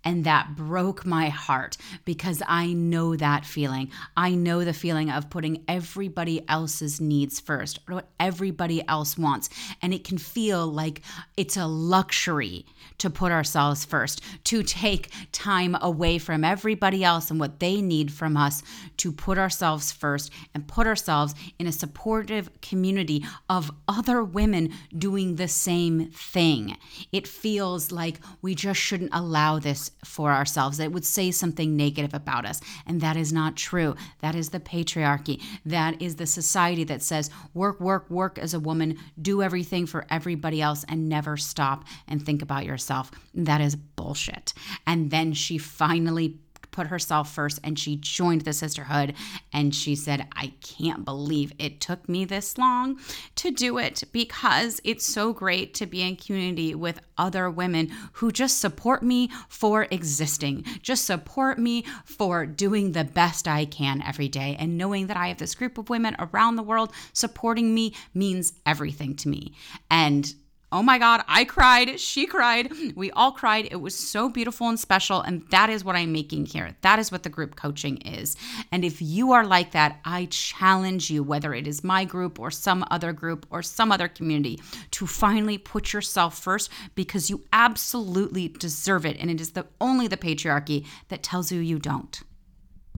And 0.03 0.23
that 0.23 0.55
broke 0.55 1.05
my 1.05 1.29
heart 1.29 1.77
because 2.05 2.41
I 2.47 2.73
know 2.73 3.15
that 3.15 3.45
feeling. 3.45 3.91
I 4.17 4.31
know 4.31 4.63
the 4.63 4.73
feeling 4.73 5.11
of 5.11 5.29
putting 5.29 5.63
everybody 5.67 6.47
else's 6.49 6.99
needs 6.99 7.39
first, 7.39 7.79
or 7.87 7.95
what 7.95 8.09
everybody 8.19 8.87
else 8.87 9.15
wants. 9.17 9.49
And 9.81 9.93
it 9.93 10.03
can 10.03 10.17
feel 10.17 10.65
like 10.65 11.01
it's 11.37 11.55
a 11.55 11.67
luxury 11.67 12.65
to 12.97 13.11
put 13.11 13.31
ourselves 13.31 13.85
first, 13.85 14.21
to 14.45 14.63
take 14.63 15.11
time 15.31 15.77
away 15.81 16.17
from 16.17 16.43
everybody 16.43 17.03
else 17.03 17.29
and 17.29 17.39
what 17.39 17.59
they 17.59 17.79
need 17.79 18.11
from 18.11 18.35
us, 18.35 18.63
to 18.97 19.11
put 19.11 19.37
ourselves 19.37 19.91
first 19.91 20.31
and 20.55 20.67
put 20.67 20.87
ourselves 20.87 21.35
in 21.59 21.67
a 21.67 21.71
supportive 21.71 22.49
community 22.61 23.23
of 23.49 23.69
other 23.87 24.23
women 24.23 24.73
doing 24.97 25.35
the 25.35 25.47
same 25.47 26.09
thing. 26.11 26.75
It 27.11 27.27
feels 27.27 27.91
like 27.91 28.19
we 28.41 28.55
just 28.55 28.79
shouldn't 28.79 29.11
allow 29.13 29.59
this 29.59 29.90
for 30.04 30.32
ourselves, 30.32 30.77
that 30.77 30.91
would 30.91 31.06
say 31.06 31.32
something 31.32 31.75
negative 31.75 32.13
about 32.13 32.45
us. 32.45 32.62
And 32.86 33.01
that 33.01 33.17
is 33.17 33.32
not 33.32 33.56
true. 33.56 33.95
That 34.19 34.36
is 34.36 34.49
the 34.49 34.60
patriarchy. 34.60 35.41
That 35.65 36.01
is 36.01 36.15
the 36.15 36.27
society 36.27 36.84
that 36.86 37.01
says 37.01 37.30
work, 37.54 37.80
work, 37.80 38.10
work 38.10 38.38
as 38.38 38.54
a 38.54 38.60
woman, 38.60 38.97
do 39.21 39.41
everything 39.41 39.86
for 39.86 40.06
everybody 40.10 40.62
else, 40.62 40.86
and 40.88 41.10
never 41.10 41.38
stop 41.38 41.86
and 42.08 42.25
think 42.25 42.41
about 42.41 42.65
yourself. 42.65 43.12
That 43.34 43.62
is 43.62 43.75
bullshit. 43.75 44.54
And 44.86 45.12
then 45.12 45.34
she 45.34 45.58
finally 45.58 46.39
put 46.71 46.88
herself 46.88 47.34
first 47.34 47.60
and 47.63 47.77
she 47.77 47.95
joined 47.95 48.41
the 48.41 48.53
sisterhood 48.53 49.13
and 49.53 49.75
she 49.75 49.95
said 49.95 50.27
I 50.36 50.53
can't 50.62 51.05
believe 51.05 51.53
it 51.60 51.81
took 51.81 52.07
me 52.10 52.25
this 52.25 52.57
long 52.57 52.99
to 53.36 53.51
do 53.51 53.77
it 53.77 54.03
because 54.12 54.81
it's 54.84 55.05
so 55.05 55.34
great 55.34 55.73
to 55.75 55.86
be 55.86 56.01
in 56.01 56.15
community 56.15 56.73
with 56.75 57.01
other 57.17 57.49
women 57.49 57.89
who 58.13 58.31
just 58.31 58.60
support 58.60 59.03
me 59.03 59.29
for 59.47 59.88
existing 59.91 60.65
just 60.81 61.05
support 61.05 61.60
me 61.60 61.86
for 62.05 62.45
doing 62.45 62.91
the 62.91 63.03
best 63.03 63.47
I 63.47 63.65
can 63.65 64.01
every 64.01 64.27
day. 64.27 64.55
And 64.60 64.77
knowing 64.77 65.07
that 65.07 65.17
I 65.17 65.27
have 65.27 65.38
this 65.38 65.55
group 65.55 65.77
of 65.77 65.89
women 65.89 66.15
around 66.19 66.55
the 66.55 66.63
world 66.63 66.91
supporting 67.13 67.73
me 67.73 67.93
means 68.13 68.53
everything 68.65 69.15
to 69.17 69.29
me. 69.29 69.53
And 69.89 70.34
Oh 70.73 70.81
my 70.81 70.97
God, 70.99 71.21
I 71.27 71.43
cried. 71.43 71.99
She 71.99 72.25
cried. 72.25 72.71
We 72.95 73.12
all 73.12 73.34
cried. 73.34 73.67
It 73.69 73.81
was 73.81 73.93
so 73.93 74.29
beautiful 74.29 74.69
and 74.69 74.79
special. 74.79 75.19
And 75.19 75.45
that 75.49 75.69
is 75.69 75.84
what 75.84 75.97
I'm 75.97 76.13
making 76.13 76.45
here. 76.45 76.77
That 76.79 76.97
is 76.97 77.12
what 77.12 77.23
the 77.23 77.29
group 77.29 77.57
coaching 77.57 77.97
is. 77.97 78.38
And 78.71 78.86
if 78.86 79.01
you 79.01 79.34
are 79.34 79.45
like 79.45 79.71
that, 79.71 79.99
I 80.05 80.27
challenge 80.31 81.10
you, 81.10 81.23
whether 81.23 81.53
it 81.53 81.67
is 81.67 81.84
my 81.84 82.05
group 82.05 82.39
or 82.39 82.51
some 82.51 82.86
other 82.89 83.12
group 83.12 83.45
or 83.49 83.62
some 83.62 83.91
other 83.91 84.07
community, 84.07 84.62
to 84.91 85.05
finally 85.05 85.57
put 85.57 85.91
yourself 85.91 86.38
first 86.38 86.69
because 86.95 87.29
you 87.29 87.43
absolutely 87.51 88.47
deserve 88.47 89.05
it. 89.05 89.17
And 89.19 89.29
it 89.29 89.41
is 89.41 89.51
the 89.51 89.67
only 89.81 90.07
the 90.07 90.15
patriarchy 90.15 90.86
that 91.10 91.21
tells 91.21 91.51
you 91.51 91.60
you 91.60 91.79
don't. 91.79 92.21